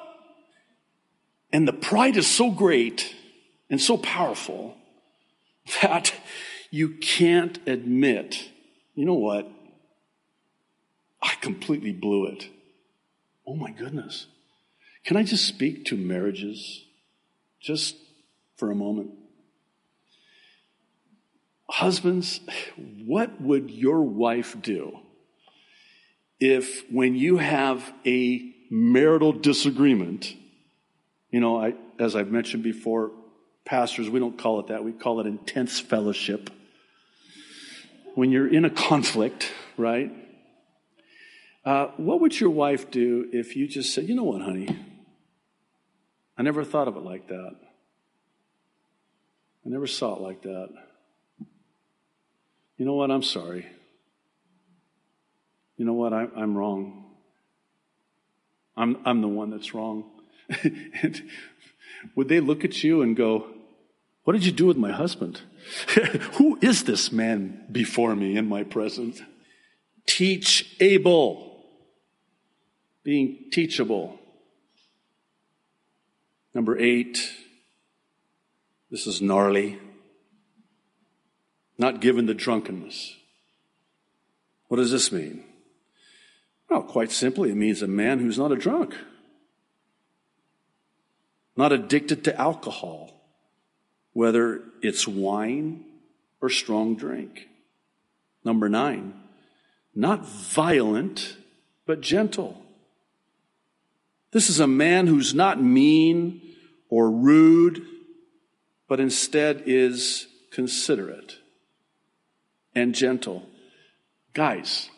And 1.52 1.68
the 1.68 1.74
pride 1.74 2.16
is 2.16 2.28
so 2.28 2.50
great 2.50 3.14
and 3.70 3.82
so 3.82 3.98
powerful 3.98 4.78
that 5.82 6.14
you 6.72 6.92
can't 7.02 7.60
admit, 7.68 8.52
you 8.96 9.04
know 9.04 9.16
what? 9.16 9.52
I 11.22 11.34
completely 11.42 11.92
blew 11.92 12.28
it. 12.28 12.50
Oh 13.46 13.56
my 13.56 13.72
goodness. 13.72 14.28
Can 15.04 15.18
I 15.18 15.24
just 15.24 15.46
speak 15.46 15.86
to 15.86 15.96
marriages 15.96 16.84
just 17.62 17.96
for 18.58 18.72
a 18.72 18.76
moment? 18.76 19.12
Husbands, 21.70 22.40
what 23.06 23.42
would 23.42 23.70
your 23.70 24.02
wife 24.02 24.56
do 24.62 25.00
if 26.40 26.90
when 26.92 27.16
you 27.16 27.38
have 27.38 27.94
a 28.06 28.54
marital 28.70 29.34
disagreement, 29.34 30.36
you 31.32 31.40
know, 31.40 31.60
I, 31.60 31.74
as 32.00 32.16
I've 32.16 32.30
mentioned 32.30 32.64
before, 32.64 33.12
pastors, 33.66 34.10
we 34.10 34.20
don't 34.20 34.38
call 34.38 34.60
it 34.60 34.68
that. 34.68 34.84
We 34.84 34.92
call 34.92 35.20
it 35.20 35.28
intense 35.28 35.80
fellowship. 35.80 36.50
When 38.16 38.32
you're 38.32 38.48
in 38.48 38.66
a 38.66 38.70
conflict, 38.70 39.52
right? 39.78 40.12
Uh, 41.68 41.92
what 41.98 42.22
would 42.22 42.40
your 42.40 42.50
wife 42.50 42.90
do 42.90 43.28
if 43.34 43.58
you 43.58 43.68
just 43.68 43.94
said, 43.94 44.08
you 44.08 44.16
know 44.16 44.24
what, 44.24 44.42
honey? 44.42 44.74
I 46.38 46.42
never 46.42 46.64
thought 46.64 46.88
of 46.88 46.96
it 46.96 47.04
like 47.04 47.28
that. 47.28 47.56
I 49.66 49.70
never 49.70 49.86
saw 49.86 50.16
it 50.16 50.22
like 50.22 50.44
that. 50.44 50.70
You 52.78 52.86
know 52.86 52.94
what? 52.94 53.12
I'm 53.12 53.22
sorry. 53.22 53.66
You 55.76 55.84
know 55.84 55.92
what? 55.92 56.14
I, 56.14 56.28
I'm 56.38 56.58
wrong. 56.58 57.04
I'm, 58.78 59.00
I'm 59.04 59.20
the 59.20 59.28
one 59.28 59.50
that's 59.50 59.74
wrong. 59.74 60.06
would 62.16 62.30
they 62.30 62.40
look 62.40 62.64
at 62.64 62.82
you 62.82 63.02
and 63.02 63.14
go, 63.14 63.46
What 64.24 64.32
did 64.32 64.46
you 64.46 64.54
do 64.54 64.68
with 64.68 64.78
my 64.78 64.94
husband? 64.94 65.42
Who 66.36 66.58
is 66.62 66.86
this 66.86 67.12
man 67.12 67.66
before 67.70 68.16
me 68.16 68.38
in 68.38 68.48
my 68.48 68.64
presence? 68.64 69.22
Teach 70.06 70.78
able, 70.80 71.57
being 73.08 73.46
teachable. 73.54 74.20
Number 76.54 76.78
eight, 76.78 77.32
this 78.92 79.08
is 79.08 79.22
gnarly. 79.22 79.80
Not 81.78 82.02
given 82.02 82.26
the 82.26 82.34
drunkenness. 82.34 83.16
What 84.68 84.76
does 84.76 84.92
this 84.92 85.10
mean? 85.10 85.46
Well, 86.70 86.84
quite 86.84 87.14
simply, 87.14 87.50
it 87.50 87.56
means 87.56 87.82
a 87.82 87.88
man 87.88 88.20
who's 88.20 88.38
not 88.38 88.52
a 88.52 88.58
drunk, 88.58 88.94
not 91.56 91.72
addicted 91.72 92.26
to 92.26 92.38
alcohol, 92.38 93.14
whether 94.12 94.64
it's 94.82 95.08
wine 95.08 95.86
or 96.42 96.50
strong 96.50 96.98
drink. 96.98 97.48
Number 98.44 98.68
nine, 98.68 99.14
not 99.96 100.28
violent, 100.28 101.38
but 101.86 102.02
gentle. 102.02 102.66
This 104.38 104.52
is 104.52 104.60
a 104.60 104.68
man 104.68 105.08
who's 105.08 105.34
not 105.34 105.60
mean 105.60 106.44
or 106.90 107.10
rude, 107.10 107.82
but 108.88 109.00
instead 109.00 109.64
is 109.66 110.28
considerate 110.52 111.40
and 112.76 112.94
gentle. 112.94 113.50
Guys, 114.36 114.92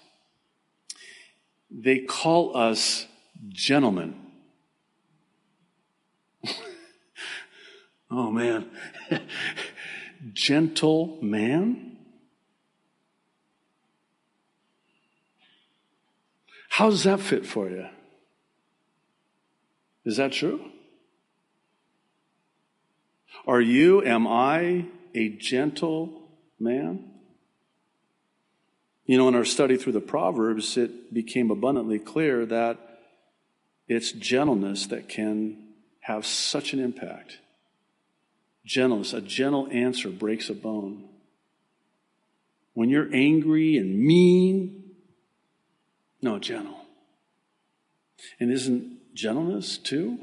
they 1.72 2.00
call 2.00 2.58
us 2.58 3.08
gentlemen. 3.48 4.14
oh 8.12 8.32
man. 8.32 8.70
Gentle 10.34 11.18
man? 11.22 11.96
How 16.68 16.90
does 16.90 17.06
that 17.06 17.22
fit 17.22 17.46
for 17.46 17.70
you? 17.70 17.88
Is 20.06 20.18
that 20.18 20.32
true? 20.32 20.72
Are 23.48 23.62
you, 23.62 24.04
am 24.04 24.28
I, 24.28 24.86
a 25.14 25.30
gentle 25.30 26.30
man? 26.60 27.06
You 29.06 29.18
know, 29.18 29.28
in 29.28 29.36
our 29.36 29.46
study 29.46 29.76
through 29.76 29.94
the 29.94 30.02
Proverbs, 30.02 30.78
it 30.78 31.14
became 31.14 31.50
abundantly 31.50 31.98
clear 31.98 32.46
that 32.46 32.78
it's 33.88 34.12
gentleness 34.12 34.86
that 34.88 35.10
can 35.10 35.58
have 36.02 36.26
such 36.26 36.74
an 36.74 36.80
impact. 36.80 37.40
Gentleness, 38.66 39.14
a 39.14 39.22
gentle 39.22 39.68
answer 39.72 40.10
breaks 40.10 40.50
a 40.50 40.54
bone. 40.54 41.06
When 42.74 42.90
you're 42.90 43.10
angry 43.12 43.78
and 43.78 44.00
mean, 44.00 44.92
no, 46.22 46.38
gentle. 46.38 46.80
And 48.40 48.52
isn't 48.52 48.99
gentleness 49.20 49.78
too 49.78 50.18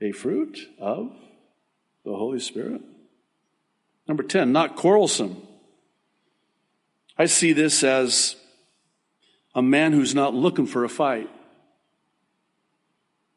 a 0.00 0.12
fruit 0.12 0.58
of 0.78 1.12
the 2.04 2.14
Holy 2.14 2.40
Spirit? 2.40 2.80
Number 4.08 4.22
10, 4.22 4.52
not 4.52 4.76
quarrelsome. 4.76 5.42
I 7.18 7.26
see 7.26 7.52
this 7.52 7.82
as 7.82 8.36
a 9.54 9.62
man 9.62 9.92
who's 9.92 10.14
not 10.14 10.34
looking 10.34 10.66
for 10.66 10.84
a 10.84 10.88
fight. 10.88 11.30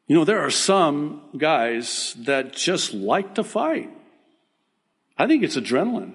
You 0.06 0.16
know, 0.16 0.24
there 0.24 0.40
are 0.40 0.50
some 0.50 1.22
guys 1.36 2.14
that 2.20 2.52
just 2.52 2.92
like 2.92 3.36
to 3.36 3.44
fight. 3.44 3.90
I 5.16 5.26
think 5.26 5.42
it's 5.42 5.56
adrenaline. 5.56 6.14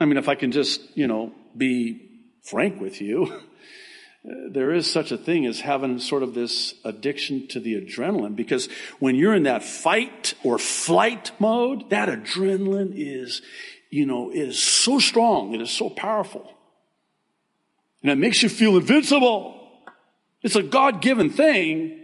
I 0.00 0.04
mean, 0.04 0.16
if 0.16 0.28
I 0.28 0.34
can 0.34 0.50
just, 0.50 0.80
you 0.96 1.06
know, 1.06 1.32
be 1.56 2.08
frank 2.42 2.80
with 2.80 3.00
you, 3.00 3.40
there 4.24 4.72
is 4.72 4.90
such 4.90 5.10
a 5.10 5.16
thing 5.16 5.46
as 5.46 5.60
having 5.60 5.98
sort 5.98 6.22
of 6.22 6.34
this 6.34 6.74
addiction 6.84 7.48
to 7.48 7.58
the 7.58 7.74
adrenaline 7.74 8.36
because 8.36 8.68
when 9.00 9.16
you're 9.16 9.34
in 9.34 9.42
that 9.44 9.64
fight 9.64 10.34
or 10.44 10.58
flight 10.58 11.32
mode, 11.40 11.90
that 11.90 12.08
adrenaline 12.08 12.92
is, 12.94 13.42
you 13.90 14.06
know, 14.06 14.30
is 14.30 14.62
so 14.62 15.00
strong, 15.00 15.54
it 15.54 15.60
is 15.60 15.70
so 15.70 15.90
powerful. 15.90 16.52
And 18.02 18.10
it 18.12 18.18
makes 18.18 18.42
you 18.42 18.48
feel 18.48 18.76
invincible. 18.76 19.58
It's 20.42 20.56
a 20.56 20.62
God 20.62 21.02
given 21.02 21.30
thing, 21.30 22.00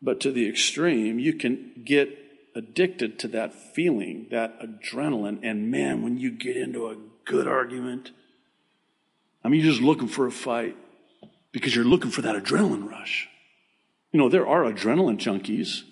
but 0.00 0.20
to 0.20 0.30
the 0.30 0.48
extreme, 0.48 1.18
you 1.18 1.34
can 1.34 1.82
get 1.84 2.16
addicted 2.54 3.18
to 3.20 3.28
that 3.28 3.54
feeling, 3.54 4.26
that 4.30 4.60
adrenaline. 4.60 5.40
And 5.42 5.70
man, 5.70 6.02
when 6.02 6.18
you 6.18 6.30
get 6.30 6.56
into 6.56 6.88
a 6.88 6.96
good 7.24 7.48
argument, 7.48 8.12
I 9.44 9.48
mean, 9.48 9.60
you're 9.60 9.72
just 9.72 9.82
looking 9.82 10.08
for 10.08 10.26
a 10.26 10.32
fight 10.32 10.76
because 11.52 11.74
you're 11.74 11.84
looking 11.84 12.10
for 12.10 12.22
that 12.22 12.36
adrenaline 12.36 12.88
rush. 12.88 13.28
You 14.12 14.18
know, 14.18 14.28
there 14.28 14.46
are 14.46 14.62
adrenaline 14.62 15.18
junkies. 15.18 15.82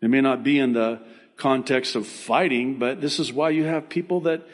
They 0.00 0.08
may 0.08 0.20
not 0.20 0.42
be 0.42 0.58
in 0.58 0.72
the 0.72 1.00
context 1.36 1.96
of 1.96 2.06
fighting, 2.06 2.78
but 2.78 3.00
this 3.00 3.18
is 3.18 3.32
why 3.32 3.50
you 3.50 3.64
have 3.64 3.88
people 3.88 4.20
that 4.22 4.46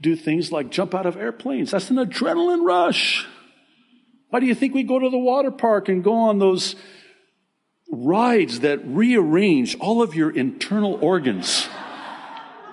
do 0.00 0.16
things 0.16 0.52
like 0.52 0.70
jump 0.70 0.94
out 0.94 1.06
of 1.06 1.16
airplanes. 1.16 1.70
That's 1.70 1.90
an 1.90 1.96
adrenaline 1.96 2.64
rush. 2.64 3.26
Why 4.30 4.40
do 4.40 4.46
you 4.46 4.54
think 4.54 4.74
we 4.74 4.82
go 4.82 4.98
to 4.98 5.10
the 5.10 5.18
water 5.18 5.50
park 5.50 5.88
and 5.88 6.02
go 6.02 6.14
on 6.14 6.38
those 6.38 6.74
rides 7.90 8.60
that 8.60 8.84
rearrange 8.84 9.76
all 9.78 10.02
of 10.02 10.14
your 10.14 10.30
internal 10.30 10.98
organs? 11.00 11.68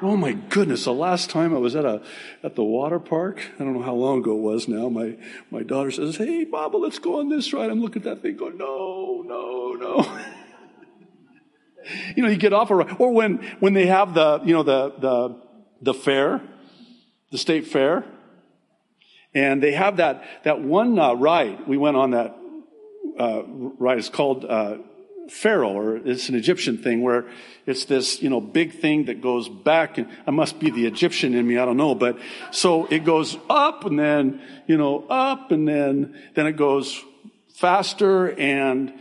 Oh 0.03 0.17
my 0.17 0.31
goodness, 0.31 0.85
the 0.85 0.93
last 0.93 1.29
time 1.29 1.53
I 1.53 1.59
was 1.59 1.75
at 1.75 1.85
a 1.85 2.01
at 2.43 2.55
the 2.55 2.63
water 2.63 2.99
park, 2.99 3.39
I 3.59 3.63
don't 3.63 3.73
know 3.73 3.83
how 3.83 3.93
long 3.93 4.19
ago 4.19 4.35
it 4.35 4.41
was 4.41 4.67
now, 4.67 4.89
my 4.89 5.15
my 5.51 5.61
daughter 5.61 5.91
says, 5.91 6.17
Hey 6.17 6.43
Baba, 6.43 6.77
let's 6.77 6.97
go 6.97 7.19
on 7.19 7.29
this 7.29 7.53
ride. 7.53 7.69
I'm 7.69 7.81
looking 7.81 8.01
at 8.01 8.05
that 8.05 8.21
thing 8.21 8.37
going, 8.37 8.57
No, 8.57 9.23
no, 9.25 9.73
no. 9.73 10.19
you 12.15 12.23
know, 12.23 12.29
you 12.29 12.37
get 12.37 12.53
off 12.53 12.69
a 12.69 12.75
ride. 12.75 12.95
Or 12.99 13.11
when, 13.11 13.37
when 13.59 13.73
they 13.73 13.87
have 13.87 14.13
the, 14.13 14.41
you 14.43 14.53
know, 14.53 14.63
the, 14.63 14.93
the, 14.99 15.41
the 15.81 15.93
fair, 15.93 16.41
the 17.31 17.37
state 17.37 17.67
fair, 17.67 18.05
and 19.33 19.63
they 19.63 19.71
have 19.71 19.97
that, 19.97 20.23
that 20.43 20.61
one 20.61 20.99
uh, 20.99 21.13
ride. 21.13 21.67
We 21.67 21.77
went 21.77 21.95
on 21.95 22.11
that 22.11 22.35
uh, 23.17 23.43
ride. 23.45 23.97
It's 23.97 24.09
called 24.09 24.45
uh, 24.45 24.77
Pharaoh, 25.29 25.71
or 25.71 25.97
it's 25.97 26.29
an 26.29 26.35
Egyptian 26.35 26.77
thing 26.77 27.01
where 27.01 27.25
it's 27.65 27.85
this, 27.85 28.21
you 28.21 28.29
know, 28.29 28.41
big 28.41 28.79
thing 28.79 29.05
that 29.05 29.21
goes 29.21 29.47
back. 29.47 29.97
And 29.97 30.07
I 30.25 30.31
must 30.31 30.59
be 30.59 30.69
the 30.69 30.85
Egyptian 30.85 31.33
in 31.35 31.47
me, 31.47 31.57
I 31.57 31.65
don't 31.65 31.77
know. 31.77 31.95
But 31.95 32.17
so 32.51 32.85
it 32.87 33.05
goes 33.05 33.37
up 33.49 33.85
and 33.85 33.97
then, 33.97 34.41
you 34.67 34.77
know, 34.77 35.05
up 35.09 35.51
and 35.51 35.67
then, 35.67 36.15
then 36.35 36.47
it 36.47 36.57
goes 36.57 37.01
faster 37.55 38.31
and 38.39 38.93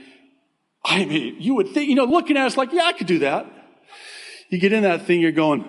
I 0.84 1.04
mean, 1.04 1.36
you 1.38 1.54
would 1.56 1.68
think, 1.68 1.88
you 1.88 1.94
know, 1.94 2.04
looking 2.04 2.36
at 2.36 2.44
it, 2.44 2.46
it's 2.46 2.56
like, 2.56 2.72
yeah, 2.72 2.84
I 2.84 2.92
could 2.92 3.06
do 3.06 3.20
that. 3.20 3.46
You 4.48 4.58
get 4.58 4.72
in 4.72 4.82
that 4.84 5.06
thing, 5.06 5.20
you're 5.20 5.32
going, 5.32 5.64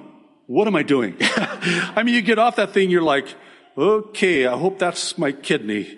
what 0.47 0.67
am 0.67 0.75
I 0.75 0.83
doing? 0.83 1.15
I 1.21 2.03
mean, 2.03 2.15
you 2.15 2.21
get 2.21 2.39
off 2.39 2.55
that 2.55 2.73
thing, 2.73 2.89
you're 2.89 3.01
like, 3.01 3.27
okay, 3.81 4.45
I 4.45 4.57
hope 4.57 4.77
that's 4.77 5.17
my 5.17 5.31
kidney. 5.31 5.97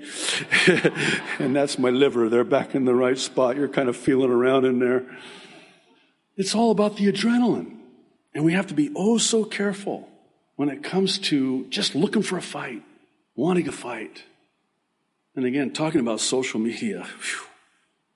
and 1.39 1.55
that's 1.55 1.77
my 1.77 1.89
liver. 1.89 2.29
They're 2.29 2.43
back 2.43 2.75
in 2.75 2.85
the 2.85 2.95
right 2.95 3.17
spot. 3.17 3.57
You're 3.57 3.67
kind 3.67 3.89
of 3.89 3.97
feeling 3.97 4.31
around 4.31 4.65
in 4.65 4.79
there. 4.79 5.05
It's 6.37 6.55
all 6.55 6.71
about 6.71 6.97
the 6.97 7.11
adrenaline. 7.11 7.77
And 8.33 8.43
we 8.45 8.53
have 8.53 8.67
to 8.67 8.73
be 8.73 8.91
oh 8.95 9.17
so 9.17 9.43
careful 9.43 10.09
when 10.55 10.69
it 10.69 10.83
comes 10.83 11.19
to 11.19 11.65
just 11.67 11.93
looking 11.93 12.23
for 12.23 12.37
a 12.37 12.41
fight, 12.41 12.83
wanting 13.35 13.67
a 13.67 13.71
fight. 13.71 14.23
And 15.35 15.45
again, 15.45 15.73
talking 15.73 15.99
about 15.99 16.19
social 16.19 16.59
media. 16.59 17.03
Whew, 17.03 17.47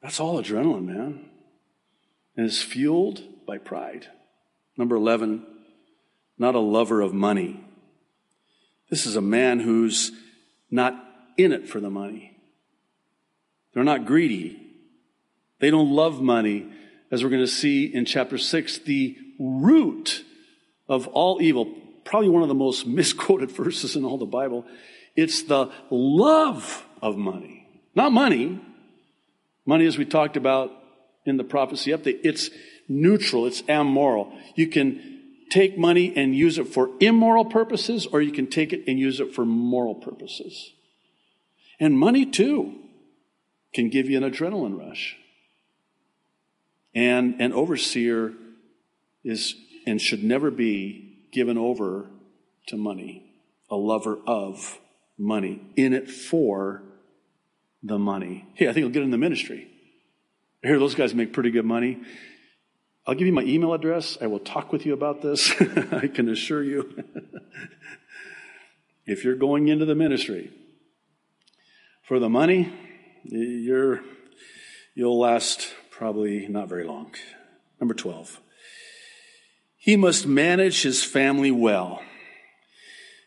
that's 0.01 0.19
all 0.19 0.41
adrenaline, 0.41 0.86
man. 0.86 1.25
And 2.36 2.45
it's 2.45 2.62
fueled 2.62 3.21
by 3.45 3.58
pride. 3.58 4.08
Number 4.77 4.95
11, 4.95 5.45
not 6.38 6.56
a 6.56 6.60
lover 6.60 7.01
of 7.01 7.13
money. 7.13 7.63
This 8.89 9.06
is 9.06 9.15
a 9.15 9.21
man 9.21 9.60
who's 9.60 10.12
not 10.71 10.93
in 11.38 11.52
it 11.52 11.67
for 11.67 11.80
the 11.80 11.89
money. 11.89 12.38
They're 13.73 13.84
not 13.84 14.06
greedy. 14.06 14.60
They 15.60 15.69
don't 15.69 15.91
love 15.91 16.21
money, 16.21 16.67
as 17.12 17.23
we're 17.23 17.30
going 17.30 17.43
to 17.43 17.47
see 17.47 17.86
in 17.86 18.06
chapter 18.06 18.38
6, 18.38 18.80
the 18.80 19.17
root 19.39 20.23
of 20.88 21.08
all 21.08 21.41
evil, 21.41 21.65
probably 22.04 22.30
one 22.30 22.41
of 22.41 22.47
the 22.47 22.56
most 22.56 22.88
misquoted 22.88 23.52
verses 23.52 23.95
in 23.95 24.06
all 24.06 24.17
the 24.17 24.26
Bible. 24.26 24.65
It's 25.15 25.43
the 25.43 25.71
love 25.89 26.86
of 27.02 27.17
money. 27.17 27.67
Not 27.95 28.12
money. 28.12 28.62
Money, 29.65 29.86
as 29.86 29.97
we 29.97 30.06
talked 30.06 30.38
about 30.38 30.71
in 31.26 31.38
the 31.38 31.43
prophecy 31.43 31.91
update, 31.91 32.19
it's 32.23 32.50
neutral, 32.88 33.45
it's 33.45 33.63
amoral. 33.67 34.32
You 34.56 34.67
can 34.67 35.16
take 35.49 35.77
money 35.77 36.13
and 36.15 36.36
use 36.36 36.57
it 36.57 36.67
for 36.67 36.89
immoral 36.99 37.45
purposes, 37.45 38.05
or 38.05 38.21
you 38.21 38.31
can 38.31 38.47
take 38.47 38.73
it 38.73 38.83
and 38.88 38.99
use 38.99 39.19
it 39.19 39.33
for 39.33 39.45
moral 39.45 39.95
purposes. 39.95 40.73
And 41.79 41.97
money, 41.97 42.25
too, 42.25 42.75
can 43.73 43.89
give 43.89 44.10
you 44.10 44.17
an 44.17 44.29
adrenaline 44.29 44.77
rush. 44.77 45.15
And 46.95 47.39
an 47.39 47.53
overseer 47.53 48.33
is 49.23 49.55
and 49.86 50.01
should 50.01 50.23
never 50.23 50.51
be 50.51 51.27
given 51.31 51.57
over 51.57 52.07
to 52.67 52.77
money, 52.77 53.23
a 53.69 53.75
lover 53.75 54.17
of 54.27 54.79
money, 55.17 55.62
in 55.75 55.93
it 55.93 56.10
for 56.10 56.83
the 57.81 57.97
money. 57.97 58.45
Hey, 58.55 58.67
I 58.67 58.73
think 58.73 58.86
I'll 58.86 58.91
get 58.91 59.03
in 59.03 59.12
the 59.12 59.17
ministry. 59.17 59.69
Hear 60.62 60.79
those 60.79 60.95
guys 60.95 61.13
make 61.13 61.31
pretty 61.31 61.51
good 61.51 61.65
money. 61.65 61.99
I'll 63.08 63.15
give 63.15 63.26
you 63.26 63.32
my 63.32 63.43
email 63.43 63.74
address. 63.74 64.17
I 64.20 64.28
will 64.28 64.39
talk 64.39 64.74
with 64.74 64.86
you 64.86 64.93
about 64.93 65.22
this. 65.22 65.50
I 65.93 66.08
can 66.08 66.28
assure 66.28 66.62
you. 66.62 67.06
if 69.06 69.24
you're 69.24 69.38
going 69.38 69.70
into 69.70 69.86
the 69.86 69.96
ministry 69.96 70.52
for 72.04 72.20
the 72.20 72.28
money, 72.28 72.70
you're, 73.24 74.02
you'll 74.93 75.17
last 75.17 75.74
probably 75.89 76.50
not 76.50 76.67
very 76.67 76.84
long. 76.84 77.13
Number 77.80 77.93
12. 77.93 78.41
He 79.78 79.96
must 79.96 80.28
manage 80.28 80.82
his 80.82 81.02
family 81.02 81.50
well. 81.50 82.02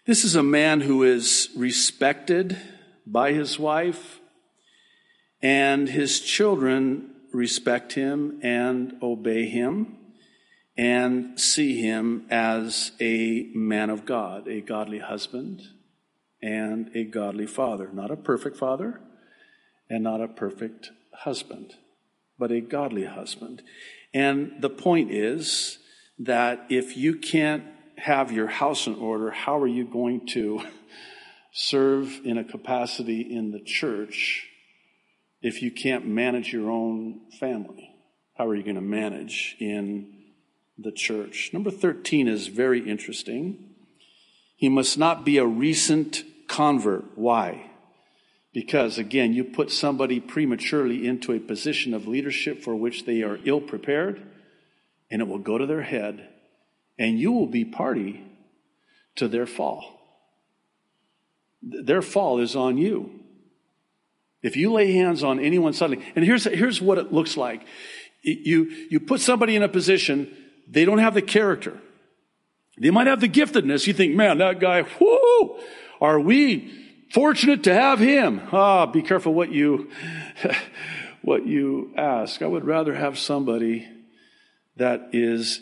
This 0.07 0.25
is 0.25 0.37
a 0.37 0.43
man 0.43 0.83
who 0.83 1.05
is 1.05 1.49
respected 1.57 2.59
by 3.07 3.33
his 3.33 3.59
wife, 3.59 4.21
and 5.40 5.88
his 5.88 6.21
children 6.21 7.10
respect 7.33 7.93
him 7.93 8.40
and 8.43 8.95
obey 9.03 9.49
him 9.49 9.97
and 10.77 11.38
see 11.38 11.81
him 11.81 12.27
as 12.31 12.93
a 13.01 13.51
man 13.55 13.90
of 13.90 14.07
God, 14.07 14.49
a 14.49 14.61
godly 14.61 14.99
husband 14.99 15.62
and 16.43 16.90
a 16.95 17.05
godly 17.05 17.47
father. 17.47 17.90
Not 17.93 18.11
a 18.11 18.16
perfect 18.16 18.57
father 18.57 19.01
and 19.88 20.05
not 20.05 20.21
a 20.21 20.29
perfect 20.29 20.90
husband, 21.12 21.75
but 22.38 22.51
a 22.51 22.61
godly 22.61 23.05
husband. 23.05 23.62
And 24.14 24.53
the 24.61 24.71
point 24.71 25.11
is 25.11 25.79
that 26.19 26.66
if 26.71 26.97
you 26.97 27.16
can't 27.16 27.64
have 27.99 28.33
your 28.33 28.47
house 28.47 28.87
in 28.87 28.95
order, 28.95 29.31
how 29.31 29.59
are 29.59 29.66
you 29.66 29.85
going 29.85 30.27
to 30.29 30.62
serve 31.53 32.21
in 32.25 32.38
a 32.38 32.45
capacity 32.45 33.21
in 33.21 33.51
the 33.51 33.61
church 33.61 34.49
if 35.42 35.62
you 35.62 35.70
can't 35.70 36.07
manage 36.07 36.53
your 36.53 36.70
own 36.70 37.20
family? 37.38 37.94
How 38.37 38.46
are 38.46 38.55
you 38.55 38.62
going 38.62 38.76
to 38.76 38.81
manage 38.81 39.57
in 39.59 40.12
the 40.79 40.92
church? 40.92 41.50
Number 41.53 41.70
13 41.70 42.29
is 42.29 42.46
very 42.46 42.88
interesting. 42.88 43.74
He 44.57 44.68
must 44.68 44.98
not 44.98 45.24
be 45.24 45.38
a 45.38 45.46
recent 45.46 46.24
convert. 46.46 47.16
Why? 47.16 47.70
Because 48.53 48.98
again, 48.98 49.33
you 49.33 49.44
put 49.44 49.70
somebody 49.70 50.20
prematurely 50.20 51.07
into 51.07 51.33
a 51.33 51.38
position 51.38 51.94
of 51.94 52.09
leadership 52.09 52.62
for 52.62 52.74
which 52.74 53.05
they 53.05 53.22
are 53.22 53.38
ill 53.44 53.61
prepared, 53.61 54.20
and 55.11 55.22
it 55.22 55.29
will 55.29 55.38
go 55.38 55.57
to 55.57 55.66
their 55.66 55.83
head, 55.83 56.29
and 56.98 57.18
you 57.18 57.33
will 57.33 57.46
be 57.46 57.64
party 57.64 58.24
to 59.16 59.29
their 59.29 59.46
fall. 59.46 60.00
Their 61.62 62.03
fall 62.03 62.40
is 62.40 62.57
on 62.57 62.76
you. 62.76 63.19
If 64.42 64.57
you 64.57 64.72
lay 64.72 64.92
hands 64.92 65.22
on 65.22 65.38
anyone 65.38 65.72
suddenly, 65.72 66.05
and 66.16 66.24
here's, 66.24 66.44
here's 66.44 66.81
what 66.81 66.98
it 66.98 67.12
looks 67.12 67.37
like. 67.37 67.62
You, 68.22 68.64
you 68.90 69.00
put 69.00 69.20
somebody 69.20 69.57
in 69.57 69.62
a 69.62 69.68
position, 69.68 70.35
they 70.68 70.85
don't 70.85 70.98
have 70.98 71.14
the 71.14 71.22
character. 71.22 71.79
They 72.79 72.90
might 72.90 73.07
have 73.07 73.20
the 73.20 73.29
giftedness. 73.29 73.87
You 73.87 73.92
think, 73.92 74.14
man, 74.14 74.38
that 74.38 74.61
guy, 74.61 74.83
whoo, 75.00 75.59
are 76.00 76.18
we 76.18 76.72
fortunate 77.12 77.64
to 77.64 77.74
have 77.74 77.98
him? 77.98 78.40
Ah, 78.53 78.87
be 78.87 79.03
careful 79.03 79.35
what 79.35 79.53
you, 79.53 79.90
what 81.22 81.46
you 81.46 81.92
ask. 81.96 82.40
I 82.40 82.46
would 82.46 82.64
rather 82.64 82.94
have 82.94 83.18
somebody 83.18 83.87
that 84.76 85.11
is 85.12 85.61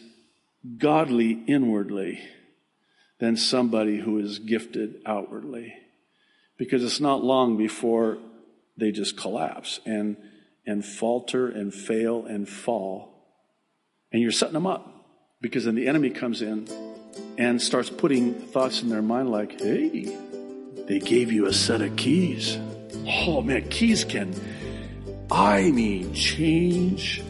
godly 0.76 1.32
inwardly 1.46 2.20
than 3.18 3.36
somebody 3.36 3.98
who 3.98 4.18
is 4.18 4.38
gifted 4.38 4.96
outwardly. 5.04 5.74
Because 6.56 6.84
it's 6.84 7.00
not 7.00 7.24
long 7.24 7.56
before 7.56 8.18
they 8.78 8.92
just 8.92 9.16
collapse 9.16 9.80
and, 9.84 10.16
and 10.66 10.84
falter 10.84 11.48
and 11.48 11.74
fail 11.74 12.24
and 12.24 12.48
fall. 12.48 13.12
And 14.12 14.22
you're 14.22 14.30
setting 14.30 14.54
them 14.54 14.66
up 14.66 14.88
because 15.40 15.64
then 15.64 15.74
the 15.74 15.88
enemy 15.88 16.10
comes 16.10 16.40
in 16.40 16.68
and 17.36 17.60
starts 17.60 17.90
putting 17.90 18.34
thoughts 18.34 18.82
in 18.82 18.88
their 18.88 19.02
mind 19.02 19.30
like, 19.30 19.60
hey, 19.60 20.16
they 20.86 21.00
gave 21.00 21.30
you 21.32 21.46
a 21.46 21.52
set 21.52 21.82
of 21.82 21.96
keys. 21.96 22.58
Oh 23.06 23.42
man, 23.42 23.68
keys 23.68 24.04
can, 24.04 24.34
I 25.30 25.70
mean, 25.70 26.14
change. 26.14 27.22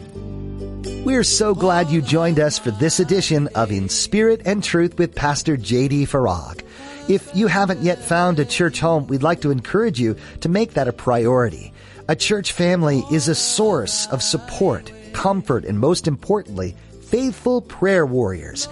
We're 1.03 1.23
so 1.23 1.55
glad 1.55 1.89
you 1.89 2.01
joined 2.01 2.39
us 2.39 2.59
for 2.59 2.71
this 2.71 2.99
edition 2.99 3.47
of 3.55 3.71
In 3.71 3.89
Spirit 3.89 4.41
and 4.45 4.63
Truth 4.63 4.97
with 4.97 5.15
Pastor 5.15 5.57
J.D. 5.57 6.05
Farag. 6.05 6.63
If 7.09 7.35
you 7.35 7.47
haven't 7.47 7.81
yet 7.81 7.97
found 7.97 8.37
a 8.37 8.45
church 8.45 8.79
home, 8.79 9.07
we'd 9.07 9.23
like 9.23 9.41
to 9.41 9.49
encourage 9.49 9.99
you 9.99 10.15
to 10.41 10.47
make 10.47 10.75
that 10.75 10.87
a 10.87 10.93
priority. 10.93 11.73
A 12.07 12.15
church 12.15 12.51
family 12.51 13.03
is 13.11 13.27
a 13.27 13.33
source 13.33 14.05
of 14.09 14.21
support, 14.21 14.91
comfort, 15.11 15.65
and 15.65 15.79
most 15.79 16.07
importantly, 16.07 16.75
faithful 17.01 17.61
prayer 17.61 18.05
warriors. 18.05 18.67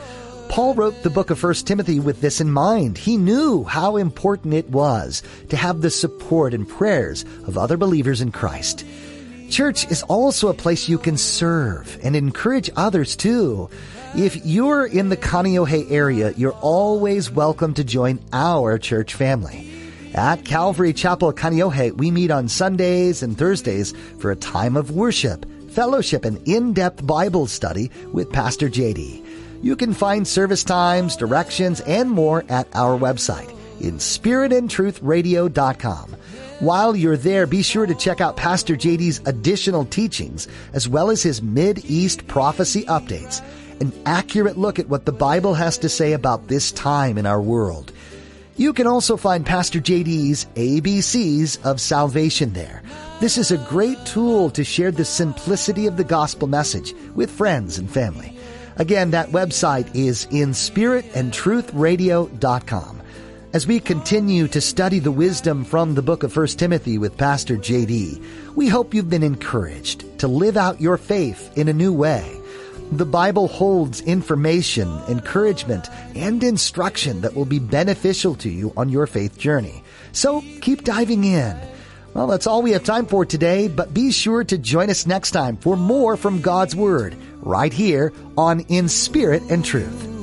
Paul 0.49 0.75
wrote 0.75 1.01
the 1.01 1.09
book 1.09 1.31
of 1.31 1.41
1 1.41 1.51
Timothy 1.65 1.99
with 1.99 2.21
this 2.21 2.39
in 2.39 2.51
mind. 2.51 2.99
He 2.99 3.17
knew 3.17 3.63
how 3.63 3.97
important 3.97 4.53
it 4.53 4.69
was 4.69 5.23
to 5.49 5.57
have 5.57 5.81
the 5.81 5.89
support 5.89 6.53
and 6.53 6.69
prayers 6.69 7.25
of 7.47 7.57
other 7.57 7.75
believers 7.75 8.21
in 8.21 8.31
Christ. 8.31 8.85
Church 9.49 9.89
is 9.89 10.03
also 10.03 10.49
a 10.49 10.53
place 10.53 10.89
you 10.89 10.97
can 10.97 11.17
serve 11.17 11.97
and 12.03 12.15
encourage 12.15 12.69
others 12.75 13.15
too. 13.15 13.69
If 14.15 14.45
you're 14.45 14.85
in 14.85 15.09
the 15.09 15.17
Kaneohe 15.17 15.91
area, 15.91 16.33
you're 16.35 16.53
always 16.53 17.31
welcome 17.31 17.73
to 17.75 17.83
join 17.83 18.19
our 18.33 18.77
church 18.77 19.13
family. 19.13 19.71
At 20.13 20.45
Calvary 20.45 20.93
Chapel 20.93 21.33
Kaneohe, 21.33 21.95
we 21.95 22.11
meet 22.11 22.31
on 22.31 22.47
Sundays 22.47 23.23
and 23.23 23.37
Thursdays 23.37 23.93
for 24.19 24.31
a 24.31 24.35
time 24.35 24.75
of 24.75 24.91
worship, 24.91 25.45
fellowship, 25.71 26.25
and 26.25 26.45
in-depth 26.47 27.05
Bible 27.05 27.47
study 27.47 27.91
with 28.11 28.31
Pastor 28.31 28.69
JD. 28.69 29.23
You 29.61 29.75
can 29.75 29.93
find 29.93 30.27
service 30.27 30.63
times, 30.63 31.15
directions, 31.15 31.81
and 31.81 32.11
more 32.11 32.43
at 32.49 32.67
our 32.73 32.97
website 32.97 33.53
in 33.79 33.95
spiritandtruthradio.com. 33.95 36.15
While 36.59 36.95
you're 36.95 37.17
there, 37.17 37.45
be 37.45 37.61
sure 37.61 37.85
to 37.85 37.93
check 37.93 38.19
out 38.19 38.35
Pastor 38.35 38.75
JD's 38.75 39.21
additional 39.27 39.85
teachings 39.85 40.47
as 40.73 40.89
well 40.89 41.11
as 41.11 41.21
his 41.21 41.43
Mid-East 41.43 42.25
prophecy 42.27 42.83
updates 42.85 43.43
an 43.79 43.93
accurate 44.07 44.57
look 44.57 44.79
at 44.79 44.89
what 44.89 45.05
the 45.05 45.11
Bible 45.11 45.53
has 45.53 45.77
to 45.77 45.87
say 45.87 46.13
about 46.13 46.47
this 46.47 46.71
time 46.71 47.19
in 47.19 47.27
our 47.27 47.39
world. 47.39 47.91
You 48.55 48.73
can 48.73 48.87
also 48.87 49.17
find 49.17 49.45
Pastor 49.45 49.79
JD's 49.79 50.47
ABCs 50.55 51.63
of 51.63 51.79
salvation 51.79 52.53
there. 52.53 52.81
This 53.19 53.37
is 53.37 53.51
a 53.51 53.57
great 53.57 54.03
tool 54.03 54.49
to 54.49 54.63
share 54.63 54.89
the 54.89 55.05
simplicity 55.05 55.85
of 55.85 55.95
the 55.95 56.03
gospel 56.03 56.47
message 56.47 56.95
with 57.13 57.29
friends 57.29 57.77
and 57.77 57.87
family. 57.87 58.35
Again, 58.77 59.11
that 59.11 59.29
website 59.29 59.95
is 59.95 60.25
in 60.31 60.53
spiritandtruthradio.com. 60.53 63.01
As 63.53 63.65
we 63.65 63.79
continue 63.79 64.49
to 64.49 64.59
study 64.59 64.99
the 64.99 65.11
wisdom 65.11 65.63
from 65.63 65.95
the 65.95 66.01
book 66.01 66.23
of 66.23 66.35
1 66.35 66.47
Timothy 66.47 66.97
with 66.97 67.17
Pastor 67.17 67.55
JD, 67.55 68.55
we 68.55 68.67
hope 68.67 68.93
you've 68.93 69.09
been 69.09 69.23
encouraged 69.23 70.19
to 70.19 70.27
live 70.27 70.57
out 70.57 70.81
your 70.81 70.97
faith 70.97 71.57
in 71.57 71.69
a 71.69 71.73
new 71.73 71.93
way. 71.93 72.29
The 72.91 73.05
Bible 73.05 73.47
holds 73.47 74.01
information, 74.01 74.89
encouragement, 75.07 75.87
and 76.13 76.43
instruction 76.43 77.21
that 77.21 77.35
will 77.35 77.45
be 77.45 77.59
beneficial 77.59 78.35
to 78.35 78.49
you 78.49 78.73
on 78.75 78.89
your 78.89 79.07
faith 79.07 79.37
journey. 79.37 79.81
So 80.11 80.43
keep 80.59 80.83
diving 80.83 81.23
in. 81.23 81.57
Well, 82.13 82.27
that's 82.27 82.47
all 82.47 82.61
we 82.61 82.71
have 82.71 82.83
time 82.83 83.05
for 83.05 83.25
today, 83.25 83.69
but 83.69 83.93
be 83.93 84.11
sure 84.11 84.43
to 84.43 84.57
join 84.57 84.89
us 84.89 85.07
next 85.07 85.31
time 85.31 85.55
for 85.55 85.77
more 85.77 86.17
from 86.17 86.41
God's 86.41 86.75
Word, 86.75 87.15
right 87.37 87.71
here 87.71 88.11
on 88.37 88.59
In 88.67 88.89
Spirit 88.89 89.43
and 89.49 89.63
Truth. 89.63 90.16